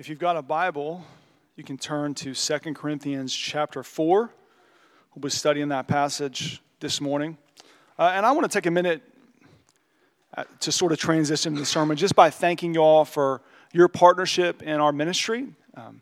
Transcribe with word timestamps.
If 0.00 0.08
you've 0.08 0.18
got 0.18 0.38
a 0.38 0.40
Bible, 0.40 1.04
you 1.56 1.62
can 1.62 1.76
turn 1.76 2.14
to 2.14 2.34
2 2.34 2.58
Corinthians 2.72 3.34
chapter 3.34 3.82
4. 3.82 4.30
We'll 5.14 5.20
be 5.20 5.28
studying 5.28 5.68
that 5.68 5.88
passage 5.88 6.62
this 6.80 7.02
morning. 7.02 7.36
Uh, 7.98 8.12
and 8.14 8.24
I 8.24 8.32
want 8.32 8.50
to 8.50 8.58
take 8.58 8.64
a 8.64 8.70
minute 8.70 9.02
uh, 10.34 10.44
to 10.60 10.72
sort 10.72 10.92
of 10.92 10.98
transition 10.98 11.54
the 11.54 11.66
sermon 11.66 11.98
just 11.98 12.16
by 12.16 12.30
thanking 12.30 12.72
you 12.72 12.80
all 12.80 13.04
for 13.04 13.42
your 13.74 13.88
partnership 13.88 14.62
in 14.62 14.80
our 14.80 14.90
ministry. 14.90 15.48
Um, 15.74 16.00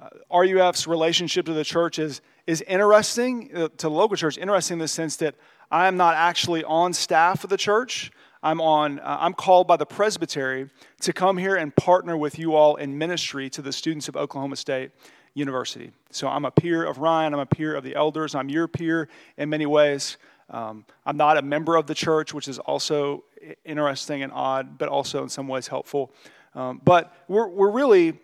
uh, 0.00 0.08
RUF's 0.34 0.86
relationship 0.86 1.44
to 1.44 1.52
the 1.52 1.64
church 1.64 1.98
is, 1.98 2.22
is 2.46 2.62
interesting, 2.62 3.50
uh, 3.54 3.68
to 3.76 3.88
the 3.88 3.90
local 3.90 4.16
church, 4.16 4.38
interesting 4.38 4.76
in 4.76 4.78
the 4.78 4.88
sense 4.88 5.16
that 5.16 5.34
I 5.70 5.86
am 5.86 5.98
not 5.98 6.14
actually 6.14 6.64
on 6.64 6.94
staff 6.94 7.44
of 7.44 7.50
the 7.50 7.58
church. 7.58 8.10
I'm 8.42 8.60
on. 8.60 8.98
Uh, 8.98 9.18
I'm 9.20 9.34
called 9.34 9.68
by 9.68 9.76
the 9.76 9.86
presbytery 9.86 10.68
to 11.00 11.12
come 11.12 11.38
here 11.38 11.56
and 11.56 11.74
partner 11.74 12.16
with 12.16 12.38
you 12.38 12.54
all 12.54 12.76
in 12.76 12.98
ministry 12.98 13.48
to 13.50 13.62
the 13.62 13.72
students 13.72 14.08
of 14.08 14.16
Oklahoma 14.16 14.56
State 14.56 14.90
University. 15.34 15.92
So 16.10 16.28
I'm 16.28 16.44
a 16.44 16.50
peer 16.50 16.84
of 16.84 16.98
Ryan. 16.98 17.34
I'm 17.34 17.40
a 17.40 17.46
peer 17.46 17.74
of 17.74 17.84
the 17.84 17.94
elders. 17.94 18.34
I'm 18.34 18.48
your 18.48 18.68
peer 18.68 19.08
in 19.36 19.48
many 19.48 19.66
ways. 19.66 20.16
Um, 20.50 20.84
I'm 21.06 21.16
not 21.16 21.38
a 21.38 21.42
member 21.42 21.76
of 21.76 21.86
the 21.86 21.94
church, 21.94 22.34
which 22.34 22.48
is 22.48 22.58
also 22.58 23.24
interesting 23.64 24.22
and 24.22 24.32
odd, 24.32 24.76
but 24.76 24.88
also 24.88 25.22
in 25.22 25.28
some 25.28 25.48
ways 25.48 25.68
helpful. 25.68 26.12
Um, 26.54 26.80
but 26.84 27.14
we're, 27.28 27.48
we're 27.48 27.70
really, 27.70 28.18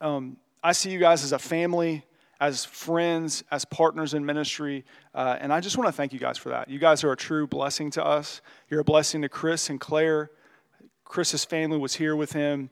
um, 0.00 0.36
I 0.62 0.72
see 0.72 0.90
you 0.90 0.98
guys 0.98 1.24
as 1.24 1.32
a 1.32 1.38
family 1.38 2.04
as 2.48 2.62
friends, 2.62 3.42
as 3.50 3.64
partners 3.64 4.12
in 4.12 4.24
ministry. 4.26 4.84
Uh, 5.14 5.36
and 5.40 5.50
I 5.50 5.60
just 5.60 5.78
want 5.78 5.88
to 5.88 5.92
thank 5.92 6.12
you 6.12 6.18
guys 6.18 6.36
for 6.36 6.50
that. 6.50 6.68
You 6.68 6.78
guys 6.78 7.02
are 7.02 7.10
a 7.10 7.16
true 7.16 7.46
blessing 7.46 7.90
to 7.92 8.04
us. 8.04 8.42
You're 8.68 8.80
a 8.80 8.84
blessing 8.84 9.22
to 9.22 9.30
Chris 9.30 9.70
and 9.70 9.80
Claire. 9.80 10.30
Chris's 11.04 11.44
family 11.44 11.78
was 11.78 11.94
here 11.94 12.14
with 12.14 12.32
him. 12.32 12.68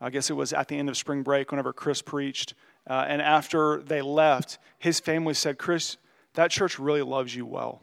I 0.00 0.10
guess 0.10 0.30
it 0.30 0.34
was 0.34 0.52
at 0.52 0.66
the 0.66 0.76
end 0.76 0.88
of 0.88 0.96
spring 0.96 1.22
break 1.22 1.52
whenever 1.52 1.72
Chris 1.72 2.02
preached. 2.02 2.54
Uh, 2.88 3.04
and 3.06 3.22
after 3.22 3.80
they 3.82 4.02
left, 4.02 4.58
his 4.78 4.98
family 4.98 5.34
said, 5.34 5.58
Chris, 5.58 5.96
that 6.34 6.50
church 6.50 6.78
really 6.80 7.02
loves 7.02 7.34
you 7.34 7.46
well. 7.46 7.80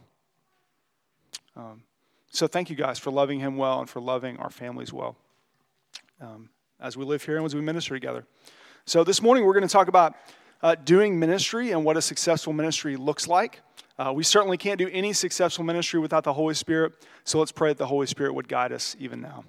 Um, 1.56 1.84
so 2.30 2.46
thank 2.46 2.70
you 2.70 2.76
guys 2.76 3.00
for 3.00 3.12
loving 3.12 3.40
him 3.40 3.56
well 3.56 3.80
and 3.80 3.90
for 3.90 4.02
loving 4.02 4.36
our 4.38 4.50
families 4.50 4.92
well 4.92 5.16
um, 6.20 6.50
as 6.82 6.98
we 6.98 7.06
live 7.06 7.24
here 7.24 7.38
and 7.38 7.46
as 7.46 7.56
we 7.56 7.62
minister 7.62 7.94
together. 7.94 8.26
So 8.86 9.06
this 9.06 9.22
morning 9.22 9.46
we're 9.46 9.54
going 9.54 9.68
to 9.68 9.72
talk 9.72 9.88
about 9.88 10.16
uh, 10.66 10.74
doing 10.74 11.20
ministry 11.20 11.70
and 11.70 11.86
what 11.86 11.96
a 11.96 12.02
successful 12.02 12.52
ministry 12.52 12.96
looks 12.96 13.28
like. 13.28 13.62
Uh, 14.00 14.12
we 14.12 14.24
certainly 14.24 14.58
can't 14.58 14.80
do 14.80 14.90
any 14.92 15.14
successful 15.14 15.64
ministry 15.64 16.00
without 16.00 16.24
the 16.24 16.34
Holy 16.34 16.56
Spirit, 16.56 16.94
so 17.24 17.38
let's 17.38 17.52
pray 17.52 17.70
that 17.70 17.78
the 17.78 17.86
Holy 17.86 18.08
Spirit 18.08 18.34
would 18.34 18.48
guide 18.48 18.72
us 18.72 18.96
even 19.00 19.22
now. 19.22 19.44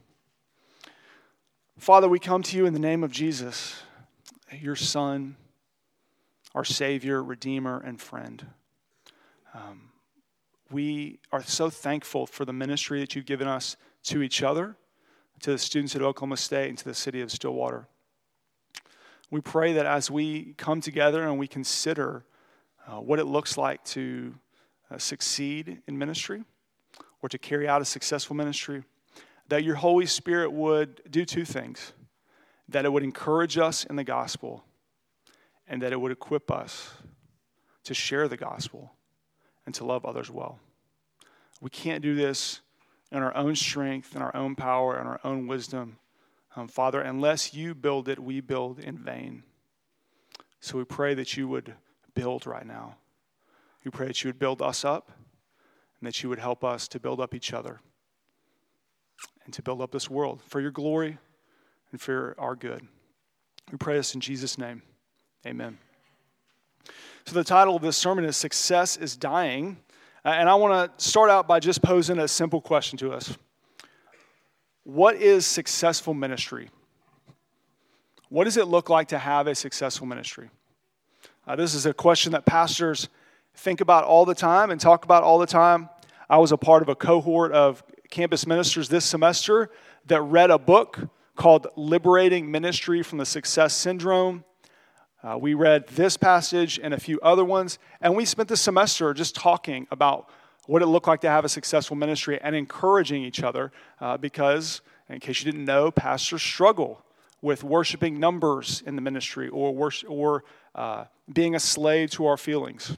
Father, 1.78 2.06
we 2.06 2.18
come 2.18 2.42
to 2.42 2.56
you 2.58 2.66
in 2.66 2.74
the 2.74 2.78
name 2.78 3.02
of 3.02 3.12
Jesus, 3.12 3.82
your 4.60 4.76
Son, 4.76 5.36
our 6.54 6.64
Savior, 6.64 7.24
Redeemer, 7.24 7.80
and 7.80 7.98
friend. 7.98 8.48
Um, 9.54 9.88
we 10.70 11.18
are 11.32 11.42
so 11.42 11.70
thankful 11.70 12.26
for 12.26 12.44
the 12.44 12.52
ministry 12.52 13.00
that 13.00 13.16
you've 13.16 13.24
given 13.24 13.48
us 13.48 13.78
to 14.02 14.20
each 14.20 14.42
other, 14.42 14.76
to 15.40 15.52
the 15.52 15.58
students 15.58 15.96
at 15.96 16.02
Oklahoma 16.02 16.36
State, 16.36 16.68
and 16.68 16.76
to 16.76 16.84
the 16.84 16.94
city 16.94 17.22
of 17.22 17.32
Stillwater. 17.32 17.88
We 19.30 19.40
pray 19.40 19.72
that 19.74 19.86
as 19.86 20.10
we 20.10 20.54
come 20.56 20.80
together 20.80 21.22
and 21.22 21.38
we 21.38 21.48
consider 21.48 22.24
uh, 22.86 23.00
what 23.00 23.18
it 23.18 23.24
looks 23.24 23.58
like 23.58 23.84
to 23.84 24.34
uh, 24.90 24.98
succeed 24.98 25.82
in 25.86 25.98
ministry 25.98 26.44
or 27.22 27.28
to 27.28 27.38
carry 27.38 27.68
out 27.68 27.82
a 27.82 27.84
successful 27.84 28.36
ministry, 28.36 28.84
that 29.48 29.64
your 29.64 29.76
Holy 29.76 30.06
Spirit 30.06 30.52
would 30.52 31.02
do 31.10 31.24
two 31.24 31.44
things 31.44 31.92
that 32.68 32.84
it 32.84 32.92
would 32.92 33.02
encourage 33.02 33.58
us 33.58 33.84
in 33.84 33.96
the 33.96 34.04
gospel 34.04 34.64
and 35.68 35.82
that 35.82 35.92
it 35.92 36.00
would 36.00 36.12
equip 36.12 36.50
us 36.50 36.92
to 37.84 37.94
share 37.94 38.28
the 38.28 38.36
gospel 38.36 38.92
and 39.64 39.74
to 39.74 39.84
love 39.84 40.04
others 40.04 40.30
well. 40.30 40.58
We 41.60 41.70
can't 41.70 42.02
do 42.02 42.14
this 42.14 42.60
in 43.12 43.22
our 43.22 43.34
own 43.36 43.54
strength, 43.54 44.14
in 44.14 44.22
our 44.22 44.34
own 44.34 44.56
power, 44.56 45.00
in 45.00 45.06
our 45.06 45.20
own 45.24 45.46
wisdom. 45.46 45.98
Um, 46.56 46.68
Father, 46.68 47.02
unless 47.02 47.52
you 47.52 47.74
build 47.74 48.08
it, 48.08 48.18
we 48.18 48.40
build 48.40 48.78
in 48.78 48.96
vain. 48.96 49.42
So 50.60 50.78
we 50.78 50.84
pray 50.84 51.12
that 51.14 51.36
you 51.36 51.46
would 51.48 51.74
build 52.14 52.46
right 52.46 52.66
now. 52.66 52.96
We 53.84 53.90
pray 53.90 54.06
that 54.06 54.24
you 54.24 54.28
would 54.28 54.38
build 54.38 54.62
us 54.62 54.84
up 54.84 55.12
and 56.00 56.06
that 56.06 56.22
you 56.22 56.30
would 56.30 56.38
help 56.38 56.64
us 56.64 56.88
to 56.88 56.98
build 56.98 57.20
up 57.20 57.34
each 57.34 57.52
other 57.52 57.80
and 59.44 59.52
to 59.52 59.62
build 59.62 59.82
up 59.82 59.92
this 59.92 60.10
world 60.10 60.42
for 60.42 60.60
your 60.60 60.70
glory 60.70 61.18
and 61.92 62.00
for 62.00 62.34
our 62.38 62.56
good. 62.56 62.86
We 63.70 63.76
pray 63.76 63.96
this 63.96 64.14
in 64.14 64.20
Jesus' 64.20 64.56
name. 64.56 64.82
Amen. 65.46 65.78
So, 67.26 67.34
the 67.34 67.44
title 67.44 67.76
of 67.76 67.82
this 67.82 67.96
sermon 67.96 68.24
is 68.24 68.36
Success 68.36 68.96
is 68.96 69.16
Dying. 69.16 69.78
Uh, 70.24 70.30
and 70.30 70.48
I 70.48 70.54
want 70.54 70.98
to 70.98 71.04
start 71.04 71.30
out 71.30 71.46
by 71.46 71.60
just 71.60 71.82
posing 71.82 72.18
a 72.18 72.28
simple 72.28 72.60
question 72.60 72.98
to 72.98 73.12
us 73.12 73.36
what 74.86 75.16
is 75.16 75.44
successful 75.44 76.14
ministry? 76.14 76.70
What 78.28 78.44
does 78.44 78.56
it 78.56 78.68
look 78.68 78.88
like 78.88 79.08
to 79.08 79.18
have 79.18 79.48
a 79.48 79.54
successful 79.56 80.06
ministry? 80.06 80.48
Uh, 81.44 81.56
this 81.56 81.74
is 81.74 81.86
a 81.86 81.92
question 81.92 82.30
that 82.32 82.46
pastors 82.46 83.08
think 83.56 83.80
about 83.80 84.04
all 84.04 84.24
the 84.24 84.34
time 84.34 84.70
and 84.70 84.80
talk 84.80 85.04
about 85.04 85.24
all 85.24 85.40
the 85.40 85.46
time. 85.46 85.88
I 86.30 86.38
was 86.38 86.52
a 86.52 86.56
part 86.56 86.82
of 86.82 86.88
a 86.88 86.94
cohort 86.94 87.50
of 87.50 87.82
campus 88.10 88.46
ministers 88.46 88.88
this 88.88 89.04
semester 89.04 89.70
that 90.06 90.22
read 90.22 90.52
a 90.52 90.58
book 90.58 91.00
called 91.34 91.66
Liberating 91.74 92.48
Ministry 92.48 93.02
from 93.02 93.18
the 93.18 93.26
Success 93.26 93.74
Syndrome. 93.74 94.44
Uh, 95.20 95.36
we 95.36 95.54
read 95.54 95.88
this 95.88 96.16
passage 96.16 96.78
and 96.80 96.94
a 96.94 97.00
few 97.00 97.18
other 97.22 97.44
ones, 97.44 97.80
and 98.00 98.14
we 98.14 98.24
spent 98.24 98.48
the 98.48 98.56
semester 98.56 99.12
just 99.14 99.34
talking 99.34 99.88
about 99.90 100.30
what 100.66 100.82
it 100.82 100.86
looked 100.86 101.06
like 101.06 101.20
to 101.22 101.28
have 101.28 101.44
a 101.44 101.48
successful 101.48 101.96
ministry 101.96 102.38
and 102.40 102.54
encouraging 102.54 103.22
each 103.22 103.42
other 103.42 103.72
uh, 104.00 104.16
because, 104.16 104.80
in 105.08 105.20
case 105.20 105.42
you 105.42 105.50
didn't 105.50 105.64
know, 105.64 105.90
pastors 105.90 106.42
struggle 106.42 107.04
with 107.42 107.62
worshiping 107.62 108.18
numbers 108.18 108.82
in 108.86 108.96
the 108.96 109.02
ministry 109.02 109.48
or, 109.48 109.74
worship, 109.74 110.10
or 110.10 110.44
uh, 110.74 111.04
being 111.32 111.54
a 111.54 111.60
slave 111.60 112.10
to 112.10 112.26
our 112.26 112.36
feelings. 112.36 112.96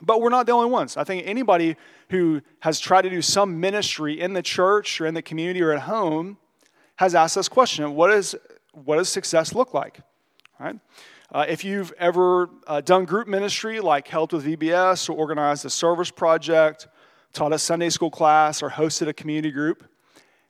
But 0.00 0.20
we're 0.20 0.30
not 0.30 0.46
the 0.46 0.52
only 0.52 0.70
ones. 0.70 0.96
I 0.96 1.04
think 1.04 1.26
anybody 1.26 1.76
who 2.10 2.42
has 2.60 2.78
tried 2.80 3.02
to 3.02 3.10
do 3.10 3.22
some 3.22 3.60
ministry 3.60 4.20
in 4.20 4.34
the 4.34 4.42
church 4.42 5.00
or 5.00 5.06
in 5.06 5.14
the 5.14 5.22
community 5.22 5.62
or 5.62 5.72
at 5.72 5.82
home 5.82 6.38
has 6.96 7.14
asked 7.14 7.34
this 7.34 7.48
question 7.48 7.94
what, 7.94 8.10
is, 8.12 8.36
what 8.72 8.96
does 8.96 9.08
success 9.08 9.54
look 9.54 9.74
like? 9.74 10.00
Right? 10.58 10.78
Uh, 11.32 11.44
if 11.48 11.64
you've 11.64 11.92
ever 11.98 12.48
uh, 12.66 12.80
done 12.80 13.04
group 13.04 13.26
ministry, 13.26 13.80
like 13.80 14.06
helped 14.06 14.32
with 14.32 14.46
VBS 14.46 15.10
or 15.10 15.12
organized 15.14 15.64
a 15.64 15.70
service 15.70 16.10
project, 16.10 16.86
taught 17.32 17.52
a 17.52 17.58
Sunday 17.58 17.90
school 17.90 18.10
class, 18.10 18.62
or 18.62 18.70
hosted 18.70 19.08
a 19.08 19.12
community 19.12 19.50
group, 19.50 19.84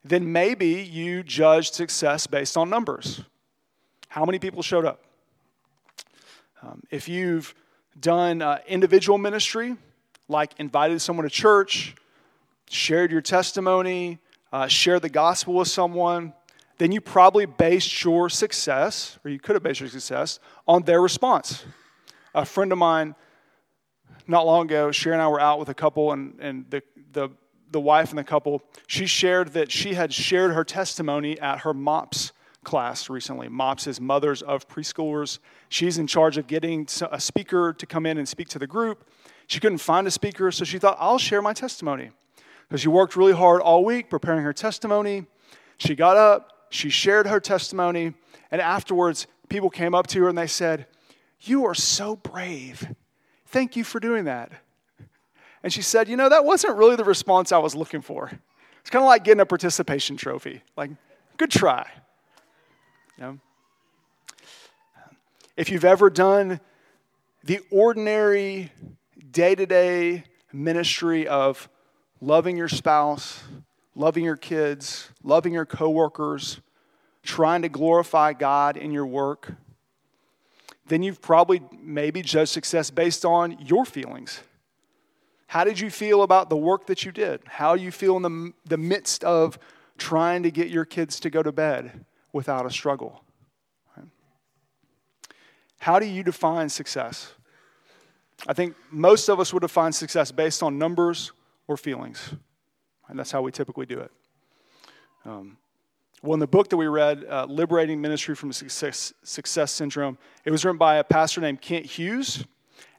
then 0.04 0.30
maybe 0.30 0.82
you 0.82 1.22
judged 1.22 1.74
success 1.74 2.26
based 2.26 2.56
on 2.56 2.68
numbers. 2.68 3.22
How 4.08 4.24
many 4.24 4.38
people 4.38 4.62
showed 4.62 4.84
up? 4.84 5.02
Um, 6.62 6.82
if 6.90 7.08
you've 7.08 7.54
done 7.98 8.42
uh, 8.42 8.58
individual 8.68 9.18
ministry, 9.18 9.76
like 10.28 10.52
invited 10.58 11.00
someone 11.00 11.24
to 11.24 11.30
church, 11.30 11.94
shared 12.68 13.10
your 13.10 13.20
testimony, 13.22 14.18
uh, 14.52 14.66
shared 14.66 15.02
the 15.02 15.08
gospel 15.08 15.54
with 15.54 15.68
someone, 15.68 16.34
then 16.78 16.92
you 16.92 17.00
probably 17.00 17.46
based 17.46 18.04
your 18.04 18.28
success, 18.28 19.18
or 19.24 19.30
you 19.30 19.38
could 19.38 19.56
have 19.56 19.62
based 19.62 19.80
your 19.80 19.88
success, 19.88 20.38
on 20.66 20.82
their 20.82 21.00
response. 21.00 21.64
A 22.34 22.44
friend 22.44 22.70
of 22.72 22.78
mine, 22.78 23.14
not 24.26 24.44
long 24.44 24.66
ago, 24.66 24.90
Sherry 24.90 25.14
and 25.14 25.22
I 25.22 25.28
were 25.28 25.40
out 25.40 25.58
with 25.58 25.68
a 25.68 25.74
couple, 25.74 26.12
and, 26.12 26.38
and 26.40 26.66
the, 26.70 26.82
the, 27.12 27.30
the 27.70 27.80
wife 27.80 28.10
and 28.10 28.18
the 28.18 28.24
couple, 28.24 28.62
she 28.86 29.06
shared 29.06 29.54
that 29.54 29.70
she 29.70 29.94
had 29.94 30.12
shared 30.12 30.52
her 30.52 30.64
testimony 30.64 31.40
at 31.40 31.60
her 31.60 31.72
MOPS 31.72 32.32
class 32.64 33.08
recently. 33.08 33.48
MOPS 33.48 33.86
is 33.86 34.00
Mothers 34.00 34.42
of 34.42 34.68
Preschoolers. 34.68 35.38
She's 35.68 35.98
in 35.98 36.06
charge 36.06 36.36
of 36.36 36.46
getting 36.46 36.88
a 37.10 37.20
speaker 37.20 37.72
to 37.72 37.86
come 37.86 38.04
in 38.04 38.18
and 38.18 38.28
speak 38.28 38.48
to 38.48 38.58
the 38.58 38.66
group. 38.66 39.08
She 39.46 39.60
couldn't 39.60 39.78
find 39.78 40.06
a 40.06 40.10
speaker, 40.10 40.50
so 40.50 40.64
she 40.64 40.78
thought, 40.78 40.96
I'll 40.98 41.18
share 41.18 41.40
my 41.40 41.52
testimony. 41.52 42.10
Because 42.68 42.80
she 42.80 42.88
worked 42.88 43.16
really 43.16 43.32
hard 43.32 43.60
all 43.60 43.84
week 43.84 44.10
preparing 44.10 44.42
her 44.42 44.52
testimony. 44.52 45.26
She 45.78 45.94
got 45.94 46.16
up, 46.16 46.55
she 46.70 46.90
shared 46.90 47.26
her 47.26 47.40
testimony, 47.40 48.14
and 48.50 48.60
afterwards, 48.60 49.26
people 49.48 49.70
came 49.70 49.94
up 49.94 50.06
to 50.08 50.22
her 50.22 50.28
and 50.28 50.36
they 50.36 50.46
said, 50.46 50.86
You 51.40 51.64
are 51.66 51.74
so 51.74 52.16
brave. 52.16 52.94
Thank 53.46 53.76
you 53.76 53.84
for 53.84 54.00
doing 54.00 54.24
that. 54.24 54.52
And 55.62 55.72
she 55.72 55.82
said, 55.82 56.08
You 56.08 56.16
know, 56.16 56.28
that 56.28 56.44
wasn't 56.44 56.76
really 56.76 56.96
the 56.96 57.04
response 57.04 57.52
I 57.52 57.58
was 57.58 57.74
looking 57.74 58.02
for. 58.02 58.30
It's 58.80 58.90
kind 58.90 59.02
of 59.02 59.08
like 59.08 59.24
getting 59.24 59.40
a 59.40 59.46
participation 59.46 60.16
trophy. 60.16 60.62
Like, 60.76 60.90
good 61.36 61.50
try. 61.50 61.88
You 63.18 63.24
know? 63.24 63.38
If 65.56 65.70
you've 65.70 65.84
ever 65.84 66.10
done 66.10 66.60
the 67.42 67.60
ordinary 67.70 68.70
day 69.30 69.54
to 69.54 69.66
day 69.66 70.24
ministry 70.52 71.26
of 71.26 71.68
loving 72.20 72.56
your 72.56 72.68
spouse, 72.68 73.42
loving 73.96 74.24
your 74.24 74.36
kids, 74.36 75.08
loving 75.24 75.54
your 75.54 75.64
coworkers, 75.64 76.60
trying 77.22 77.62
to 77.62 77.68
glorify 77.68 78.34
God 78.34 78.76
in 78.76 78.92
your 78.92 79.06
work, 79.06 79.54
then 80.86 81.02
you've 81.02 81.20
probably 81.20 81.60
maybe 81.82 82.22
judged 82.22 82.50
success 82.50 82.90
based 82.90 83.24
on 83.24 83.58
your 83.58 83.84
feelings. 83.84 84.40
How 85.48 85.64
did 85.64 85.80
you 85.80 85.90
feel 85.90 86.22
about 86.22 86.50
the 86.50 86.56
work 86.56 86.86
that 86.86 87.04
you 87.04 87.10
did? 87.10 87.40
How 87.46 87.74
do 87.74 87.82
you 87.82 87.90
feel 87.90 88.16
in 88.16 88.22
the, 88.22 88.52
the 88.66 88.76
midst 88.76 89.24
of 89.24 89.58
trying 89.96 90.42
to 90.42 90.50
get 90.50 90.68
your 90.68 90.84
kids 90.84 91.18
to 91.20 91.30
go 91.30 91.42
to 91.42 91.50
bed 91.50 92.04
without 92.32 92.66
a 92.66 92.70
struggle? 92.70 93.22
How 95.78 95.98
do 95.98 96.06
you 96.06 96.22
define 96.22 96.68
success? 96.68 97.32
I 98.46 98.52
think 98.52 98.74
most 98.90 99.28
of 99.28 99.40
us 99.40 99.52
would 99.52 99.60
define 99.60 99.92
success 99.92 100.32
based 100.32 100.62
on 100.62 100.78
numbers 100.78 101.32
or 101.68 101.76
feelings. 101.76 102.34
And 103.08 103.18
that's 103.18 103.30
how 103.30 103.42
we 103.42 103.52
typically 103.52 103.86
do 103.86 104.00
it. 104.00 104.10
Um, 105.24 105.58
well, 106.22 106.34
in 106.34 106.40
the 106.40 106.46
book 106.46 106.70
that 106.70 106.76
we 106.76 106.86
read, 106.86 107.24
uh, 107.28 107.46
Liberating 107.48 108.00
Ministry 108.00 108.34
from 108.34 108.52
Success, 108.52 109.12
Success 109.22 109.70
Syndrome, 109.70 110.18
it 110.44 110.50
was 110.50 110.64
written 110.64 110.78
by 110.78 110.96
a 110.96 111.04
pastor 111.04 111.40
named 111.40 111.60
Kent 111.60 111.86
Hughes, 111.86 112.44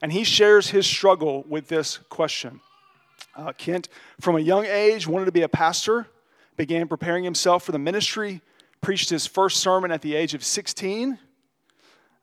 and 0.01 0.11
he 0.11 0.23
shares 0.23 0.69
his 0.69 0.85
struggle 0.85 1.43
with 1.47 1.67
this 1.67 1.97
question. 2.09 2.61
Uh, 3.35 3.53
Kent, 3.53 3.89
from 4.19 4.35
a 4.35 4.39
young 4.39 4.65
age, 4.65 5.07
wanted 5.07 5.25
to 5.25 5.31
be 5.31 5.41
a 5.41 5.49
pastor, 5.49 6.07
began 6.55 6.87
preparing 6.87 7.23
himself 7.23 7.63
for 7.63 7.71
the 7.71 7.79
ministry, 7.79 8.41
preached 8.81 9.09
his 9.09 9.25
first 9.25 9.57
sermon 9.57 9.91
at 9.91 10.01
the 10.01 10.15
age 10.15 10.33
of 10.33 10.43
16. 10.43 11.17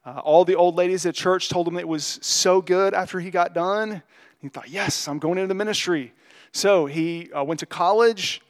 Uh, 0.04 0.20
all 0.24 0.44
the 0.44 0.54
old 0.54 0.76
ladies 0.76 1.06
at 1.06 1.14
church 1.14 1.48
told 1.48 1.66
him 1.66 1.76
it 1.76 1.88
was 1.88 2.18
so 2.22 2.60
good 2.60 2.94
after 2.94 3.20
he 3.20 3.30
got 3.30 3.54
done. 3.54 4.02
He 4.38 4.48
thought, 4.48 4.68
yes, 4.68 5.08
I'm 5.08 5.18
going 5.18 5.38
into 5.38 5.48
the 5.48 5.54
ministry. 5.54 6.12
So 6.54 6.86
he 6.86 7.32
uh, 7.32 7.42
went 7.42 7.58
to 7.60 7.66
college. 7.66 8.40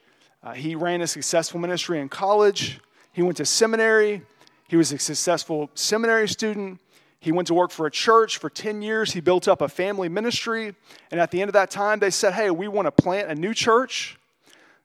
Uh, 0.42 0.52
he 0.52 0.74
ran 0.74 1.00
a 1.00 1.06
successful 1.06 1.58
ministry 1.58 1.98
in 1.98 2.10
college. 2.10 2.78
He 3.12 3.22
went 3.22 3.38
to 3.38 3.46
seminary. 3.46 4.20
He 4.68 4.76
was 4.76 4.92
a 4.92 4.98
successful 4.98 5.70
seminary 5.74 6.28
student. 6.28 6.80
He 7.18 7.32
went 7.32 7.48
to 7.48 7.54
work 7.54 7.70
for 7.70 7.86
a 7.86 7.90
church 7.90 8.36
for 8.36 8.50
10 8.50 8.82
years. 8.82 9.12
He 9.12 9.20
built 9.20 9.48
up 9.48 9.62
a 9.62 9.68
family 9.68 10.10
ministry. 10.10 10.74
And 11.10 11.18
at 11.18 11.30
the 11.30 11.40
end 11.40 11.48
of 11.48 11.54
that 11.54 11.70
time, 11.70 11.98
they 11.98 12.10
said, 12.10 12.34
Hey, 12.34 12.50
we 12.50 12.68
want 12.68 12.84
to 12.84 12.92
plant 12.92 13.30
a 13.30 13.34
new 13.34 13.54
church. 13.54 14.18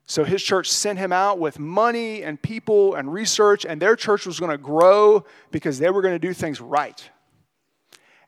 So 0.06 0.24
his 0.24 0.42
church 0.42 0.72
sent 0.72 0.98
him 0.98 1.12
out 1.12 1.40
with 1.40 1.60
money 1.60 2.24
and 2.24 2.42
people 2.42 2.96
and 2.96 3.12
research, 3.12 3.66
and 3.66 3.82
their 3.82 3.98
church 3.98 4.26
was 4.26 4.40
going 4.40 4.52
to 4.52 4.58
grow 4.58 5.26
because 5.52 5.78
they 5.78 5.90
were 5.90 6.02
going 6.02 6.16
to 6.16 6.28
do 6.28 6.34
things 6.34 6.62
right. 6.62 7.10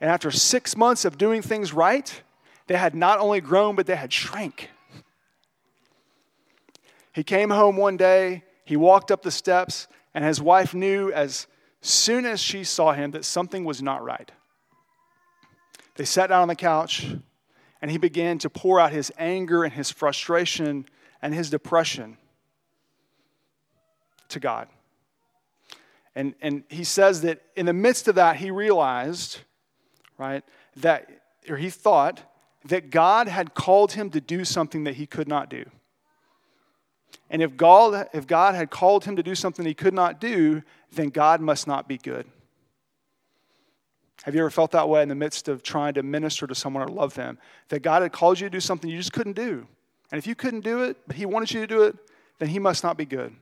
And 0.01 0.09
after 0.09 0.31
six 0.31 0.75
months 0.75 1.05
of 1.05 1.17
doing 1.17 1.41
things 1.41 1.71
right, 1.71 2.21
they 2.67 2.75
had 2.75 2.93
not 2.93 3.19
only 3.19 3.39
grown, 3.39 3.77
but 3.77 3.87
they 3.87 3.95
had 3.95 4.11
shrank. 4.11 4.69
He 7.13 7.23
came 7.23 7.49
home 7.49 7.77
one 7.77 7.97
day, 7.97 8.43
he 8.63 8.77
walked 8.77 9.11
up 9.11 9.21
the 9.21 9.31
steps, 9.31 9.87
and 10.13 10.23
his 10.23 10.41
wife 10.41 10.73
knew 10.73 11.11
as 11.11 11.47
soon 11.81 12.25
as 12.25 12.39
she 12.39 12.63
saw 12.63 12.93
him 12.93 13.11
that 13.11 13.25
something 13.25 13.65
was 13.65 13.81
not 13.81 14.03
right. 14.03 14.31
They 15.95 16.05
sat 16.05 16.27
down 16.27 16.43
on 16.43 16.47
the 16.47 16.55
couch, 16.55 17.05
and 17.81 17.91
he 17.91 17.97
began 17.97 18.37
to 18.39 18.49
pour 18.49 18.79
out 18.79 18.91
his 18.91 19.11
anger 19.17 19.63
and 19.63 19.73
his 19.73 19.91
frustration 19.91 20.85
and 21.21 21.33
his 21.33 21.49
depression 21.49 22.17
to 24.29 24.39
God. 24.39 24.67
And, 26.15 26.35
and 26.41 26.63
he 26.69 26.83
says 26.83 27.21
that 27.21 27.41
in 27.55 27.65
the 27.65 27.73
midst 27.73 28.07
of 28.07 28.15
that, 28.15 28.37
he 28.37 28.51
realized, 28.51 29.39
right, 30.17 30.43
that, 30.77 31.09
or 31.49 31.57
he 31.57 31.69
thought 31.69 32.21
that 32.65 32.89
God 32.89 33.27
had 33.27 33.53
called 33.53 33.93
him 33.93 34.09
to 34.11 34.21
do 34.21 34.45
something 34.45 34.83
that 34.83 34.95
he 34.95 35.05
could 35.05 35.27
not 35.27 35.49
do. 35.49 35.65
And 37.31 37.41
if 37.41 37.55
God, 37.55 38.09
if 38.13 38.27
God 38.27 38.55
had 38.55 38.69
called 38.69 39.05
him 39.05 39.15
to 39.15 39.23
do 39.23 39.35
something 39.35 39.65
he 39.65 39.73
could 39.73 39.93
not 39.93 40.19
do, 40.19 40.61
then 40.91 41.09
God 41.09 41.39
must 41.39 41.65
not 41.65 41.87
be 41.87 41.97
good. 41.97 42.25
Have 44.23 44.35
you 44.35 44.41
ever 44.41 44.49
felt 44.49 44.71
that 44.71 44.89
way 44.89 45.01
in 45.01 45.07
the 45.07 45.15
midst 45.15 45.47
of 45.47 45.63
trying 45.63 45.93
to 45.93 46.03
minister 46.03 46.45
to 46.45 46.53
someone 46.53 46.83
or 46.83 46.89
love 46.89 47.15
them? 47.15 47.39
That 47.69 47.79
God 47.79 48.03
had 48.03 48.11
called 48.11 48.39
you 48.39 48.47
to 48.47 48.51
do 48.51 48.59
something 48.59 48.89
you 48.89 48.97
just 48.97 49.13
couldn't 49.13 49.37
do. 49.37 49.65
And 50.11 50.19
if 50.19 50.27
you 50.27 50.35
couldn't 50.35 50.59
do 50.59 50.83
it, 50.83 50.97
but 51.07 51.15
he 51.15 51.25
wanted 51.25 51.53
you 51.53 51.61
to 51.61 51.67
do 51.67 51.83
it, 51.83 51.95
then 52.37 52.49
he 52.49 52.59
must 52.59 52.83
not 52.83 52.97
be 52.97 53.05
good. 53.05 53.33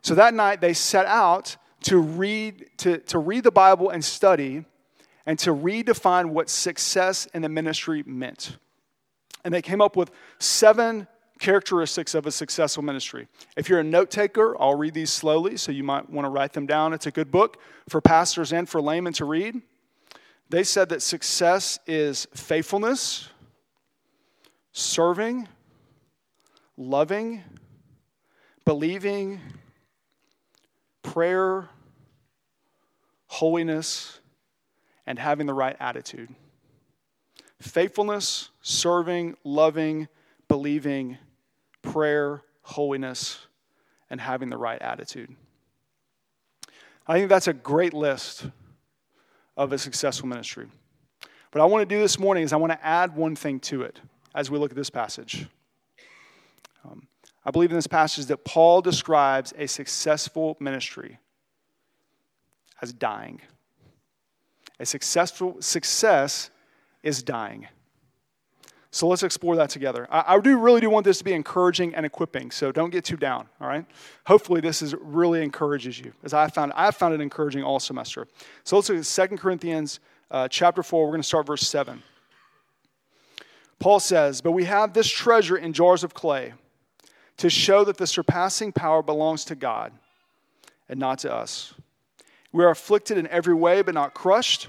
So 0.00 0.14
that 0.14 0.32
night 0.32 0.62
they 0.62 0.72
set 0.72 1.04
out 1.04 1.58
to 1.82 1.98
read, 1.98 2.70
to, 2.78 2.98
to 2.98 3.18
read 3.18 3.44
the 3.44 3.50
Bible 3.50 3.90
and 3.90 4.02
study 4.02 4.64
and 5.26 5.38
to 5.40 5.54
redefine 5.54 6.30
what 6.30 6.48
success 6.48 7.26
in 7.34 7.42
the 7.42 7.50
ministry 7.50 8.02
meant. 8.06 8.56
And 9.44 9.52
they 9.52 9.62
came 9.62 9.82
up 9.82 9.94
with 9.94 10.10
seven 10.38 11.06
characteristics 11.40 12.14
of 12.14 12.26
a 12.26 12.30
successful 12.30 12.82
ministry. 12.82 13.26
If 13.56 13.68
you're 13.68 13.80
a 13.80 13.84
note 13.84 14.10
taker, 14.10 14.54
I'll 14.60 14.76
read 14.76 14.94
these 14.94 15.10
slowly, 15.10 15.56
so 15.56 15.72
you 15.72 15.82
might 15.82 16.08
want 16.08 16.26
to 16.26 16.28
write 16.28 16.52
them 16.52 16.66
down. 16.66 16.92
It's 16.92 17.06
a 17.06 17.10
good 17.10 17.30
book 17.30 17.56
for 17.88 18.00
pastors 18.00 18.52
and 18.52 18.68
for 18.68 18.80
laymen 18.80 19.14
to 19.14 19.24
read. 19.24 19.60
They 20.50 20.62
said 20.62 20.90
that 20.90 21.00
success 21.00 21.78
is 21.86 22.26
faithfulness, 22.34 23.30
serving, 24.72 25.48
loving, 26.76 27.42
believing, 28.64 29.40
prayer, 31.02 31.70
holiness, 33.28 34.20
and 35.06 35.18
having 35.18 35.46
the 35.46 35.54
right 35.54 35.76
attitude. 35.80 36.34
Faithfulness, 37.60 38.50
serving, 38.60 39.36
loving, 39.42 40.08
believing, 40.48 41.16
prayer, 41.82 42.42
holiness, 42.62 43.46
and 44.08 44.20
having 44.20 44.50
the 44.50 44.58
right 44.58 44.80
attitude. 44.80 45.34
I 47.06 47.14
think 47.14 47.28
that's 47.28 47.48
a 47.48 47.52
great 47.52 47.94
list 47.94 48.46
of 49.56 49.72
a 49.72 49.78
successful 49.78 50.28
ministry. 50.28 50.66
What 51.52 51.60
I 51.60 51.64
want 51.64 51.88
to 51.88 51.94
do 51.94 52.00
this 52.00 52.18
morning 52.18 52.44
is 52.44 52.52
I 52.52 52.56
want 52.56 52.72
to 52.72 52.86
add 52.86 53.16
one 53.16 53.34
thing 53.34 53.58
to 53.60 53.82
it 53.82 54.00
as 54.34 54.50
we 54.50 54.58
look 54.58 54.70
at 54.70 54.76
this 54.76 54.90
passage. 54.90 55.46
Um, 56.84 57.08
I 57.44 57.50
believe 57.50 57.70
in 57.70 57.76
this 57.76 57.86
passage 57.86 58.26
that 58.26 58.44
Paul 58.44 58.80
describes 58.80 59.52
a 59.58 59.66
successful 59.66 60.56
ministry 60.60 61.18
as 62.80 62.92
dying. 62.92 63.40
A 64.78 64.86
successful 64.86 65.56
success 65.60 66.50
is 67.02 67.22
dying. 67.22 67.66
So 68.92 69.06
let's 69.06 69.22
explore 69.22 69.54
that 69.56 69.70
together. 69.70 70.08
I, 70.10 70.34
I, 70.34 70.40
do 70.40 70.58
really 70.58 70.80
do 70.80 70.90
want 70.90 71.04
this 71.04 71.18
to 71.18 71.24
be 71.24 71.32
encouraging 71.32 71.94
and 71.94 72.04
equipping, 72.04 72.50
so 72.50 72.72
don't 72.72 72.90
get 72.90 73.04
too 73.04 73.16
down, 73.16 73.46
all 73.60 73.68
right? 73.68 73.86
Hopefully 74.26 74.60
this 74.60 74.82
is 74.82 74.94
really 75.00 75.42
encourages 75.42 75.98
you, 75.98 76.12
as 76.24 76.34
I 76.34 76.48
found 76.48 76.72
I 76.74 76.90
found 76.90 77.14
it 77.14 77.20
encouraging 77.20 77.62
all 77.62 77.78
semester. 77.78 78.26
So 78.64 78.76
let's 78.76 78.88
look 78.88 78.98
at 78.98 79.30
2 79.30 79.36
Corinthians 79.36 80.00
uh, 80.30 80.48
chapter 80.48 80.82
4. 80.82 81.04
We're 81.04 81.10
going 81.12 81.22
to 81.22 81.26
start 81.26 81.46
verse 81.46 81.66
7. 81.68 82.02
Paul 83.78 84.00
says, 84.00 84.40
But 84.40 84.52
we 84.52 84.64
have 84.64 84.92
this 84.92 85.08
treasure 85.08 85.56
in 85.56 85.72
jars 85.72 86.02
of 86.02 86.12
clay 86.12 86.52
to 87.36 87.48
show 87.48 87.84
that 87.84 87.96
the 87.96 88.06
surpassing 88.06 88.72
power 88.72 89.02
belongs 89.02 89.44
to 89.46 89.54
God 89.54 89.92
and 90.88 90.98
not 90.98 91.20
to 91.20 91.32
us. 91.32 91.74
We 92.52 92.64
are 92.64 92.70
afflicted 92.70 93.16
in 93.16 93.28
every 93.28 93.54
way, 93.54 93.82
but 93.82 93.94
not 93.94 94.14
crushed, 94.14 94.68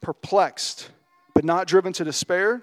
perplexed, 0.00 0.90
but 1.32 1.44
not 1.44 1.68
driven 1.68 1.92
to 1.94 2.04
despair 2.04 2.62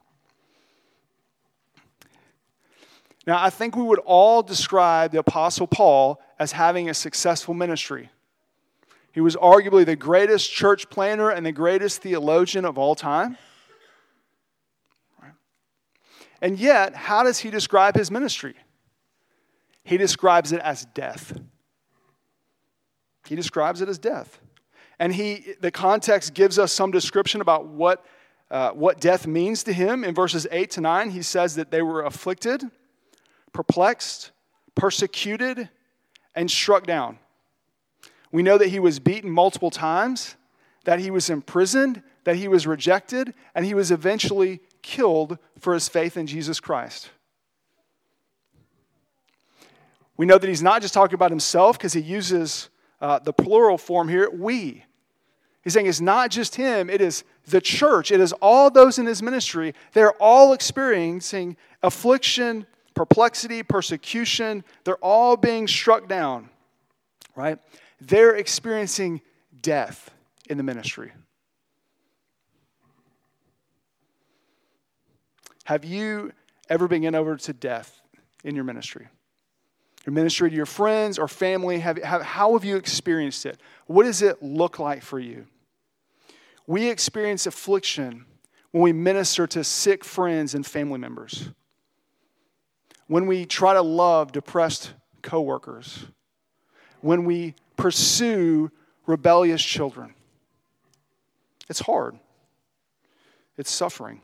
Now, 3.27 3.41
I 3.41 3.49
think 3.49 3.75
we 3.75 3.83
would 3.83 3.99
all 3.99 4.41
describe 4.41 5.11
the 5.11 5.19
Apostle 5.19 5.67
Paul 5.67 6.19
as 6.39 6.53
having 6.53 6.89
a 6.89 6.93
successful 6.93 7.53
ministry. 7.53 8.09
He 9.11 9.21
was 9.21 9.35
arguably 9.35 9.85
the 9.85 9.95
greatest 9.95 10.51
church 10.51 10.89
planter 10.89 11.29
and 11.29 11.45
the 11.45 11.51
greatest 11.51 12.01
theologian 12.01 12.65
of 12.65 12.77
all 12.77 12.95
time. 12.95 13.37
And 16.41 16.57
yet, 16.57 16.95
how 16.95 17.21
does 17.21 17.39
he 17.39 17.51
describe 17.51 17.95
his 17.95 18.09
ministry? 18.09 18.55
He 19.83 19.97
describes 19.97 20.51
it 20.51 20.59
as 20.61 20.85
death. 20.85 21.39
He 23.27 23.35
describes 23.35 23.81
it 23.81 23.89
as 23.89 23.99
death. 23.99 24.39
And 24.97 25.13
he, 25.13 25.53
the 25.59 25.69
context 25.69 26.33
gives 26.33 26.57
us 26.57 26.71
some 26.71 26.89
description 26.89 27.41
about 27.41 27.67
what, 27.67 28.03
uh, 28.49 28.71
what 28.71 28.99
death 28.99 29.27
means 29.27 29.61
to 29.63 29.73
him. 29.73 30.03
In 30.03 30.15
verses 30.15 30.47
8 30.49 30.71
to 30.71 30.81
9, 30.81 31.11
he 31.11 31.21
says 31.21 31.55
that 31.55 31.69
they 31.69 31.83
were 31.83 32.03
afflicted 32.03 32.63
perplexed, 33.53 34.31
persecuted, 34.75 35.69
and 36.35 36.49
struck 36.49 36.85
down. 36.85 37.19
We 38.31 38.43
know 38.43 38.57
that 38.57 38.69
he 38.69 38.79
was 38.79 38.99
beaten 38.99 39.29
multiple 39.29 39.69
times, 39.69 40.35
that 40.85 40.99
he 40.99 41.11
was 41.11 41.29
imprisoned, 41.29 42.01
that 42.23 42.35
he 42.37 42.47
was 42.47 42.65
rejected, 42.65 43.33
and 43.53 43.65
he 43.65 43.73
was 43.73 43.91
eventually 43.91 44.61
killed 44.81 45.37
for 45.59 45.73
his 45.73 45.87
faith 45.87 46.17
in 46.17 46.27
Jesus 46.27 46.59
Christ. 46.59 47.09
We 50.17 50.25
know 50.25 50.37
that 50.37 50.47
he's 50.47 50.61
not 50.61 50.81
just 50.81 50.93
talking 50.93 51.15
about 51.15 51.31
himself 51.31 51.77
because 51.77 51.93
he 51.93 52.01
uses 52.01 52.69
uh, 53.01 53.19
the 53.19 53.33
plural 53.33 53.77
form 53.77 54.07
here, 54.07 54.29
we. 54.29 54.85
He's 55.63 55.73
saying 55.73 55.87
it's 55.87 56.01
not 56.01 56.31
just 56.31 56.55
him, 56.55 56.89
it 56.89 57.01
is 57.01 57.23
the 57.47 57.61
church, 57.61 58.11
it 58.11 58.19
is 58.19 58.33
all 58.33 58.69
those 58.69 58.97
in 58.99 59.05
his 59.05 59.21
ministry. 59.21 59.73
They're 59.93 60.13
all 60.13 60.53
experiencing 60.53 61.57
affliction, 61.83 62.65
perplexity, 62.93 63.63
persecution. 63.63 64.63
They're 64.83 64.95
all 64.97 65.37
being 65.37 65.67
struck 65.67 66.07
down, 66.07 66.49
right? 67.35 67.59
They're 67.99 68.35
experiencing 68.35 69.21
death 69.61 70.11
in 70.49 70.57
the 70.57 70.63
ministry. 70.63 71.11
Have 75.65 75.85
you 75.85 76.33
ever 76.69 76.87
been 76.87 77.01
given 77.01 77.15
over 77.15 77.37
to 77.37 77.53
death 77.53 78.01
in 78.43 78.55
your 78.55 78.63
ministry? 78.63 79.07
Your 80.05 80.13
ministry 80.13 80.49
to 80.49 80.55
your 80.55 80.65
friends 80.65 81.19
or 81.19 81.27
family, 81.27 81.79
have, 81.79 81.97
have, 81.97 82.23
how 82.23 82.53
have 82.53 82.65
you 82.65 82.75
experienced 82.75 83.45
it? 83.45 83.59
What 83.85 84.03
does 84.03 84.21
it 84.21 84.41
look 84.41 84.79
like 84.79 85.03
for 85.03 85.19
you? 85.19 85.45
We 86.65 86.89
experience 86.89 87.45
affliction 87.45 88.25
when 88.71 88.81
we 88.83 88.93
minister 88.93 89.45
to 89.47 89.63
sick 89.63 90.03
friends 90.03 90.55
and 90.55 90.65
family 90.65 90.97
members, 90.97 91.49
when 93.11 93.27
we 93.27 93.45
try 93.45 93.73
to 93.73 93.81
love 93.81 94.31
depressed 94.31 94.93
coworkers, 95.21 96.05
when 97.01 97.25
we 97.25 97.53
pursue 97.75 98.71
rebellious 99.05 99.61
children. 99.61 100.13
It's 101.67 101.81
hard, 101.81 102.17
it's 103.57 103.69
suffering. 103.69 104.21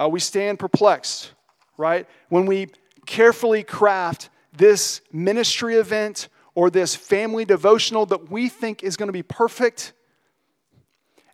Uh, 0.00 0.08
we 0.08 0.20
stand 0.20 0.60
perplexed, 0.60 1.32
right? 1.76 2.06
When 2.28 2.46
we 2.46 2.68
carefully 3.06 3.64
craft 3.64 4.30
this 4.52 5.00
ministry 5.10 5.74
event 5.74 6.28
or 6.54 6.70
this 6.70 6.94
family 6.94 7.44
devotional 7.44 8.06
that 8.06 8.30
we 8.30 8.48
think 8.48 8.84
is 8.84 8.96
going 8.96 9.08
to 9.08 9.12
be 9.12 9.24
perfect, 9.24 9.94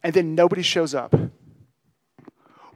and 0.02 0.14
then 0.14 0.34
nobody 0.34 0.62
shows 0.62 0.94
up. 0.94 1.14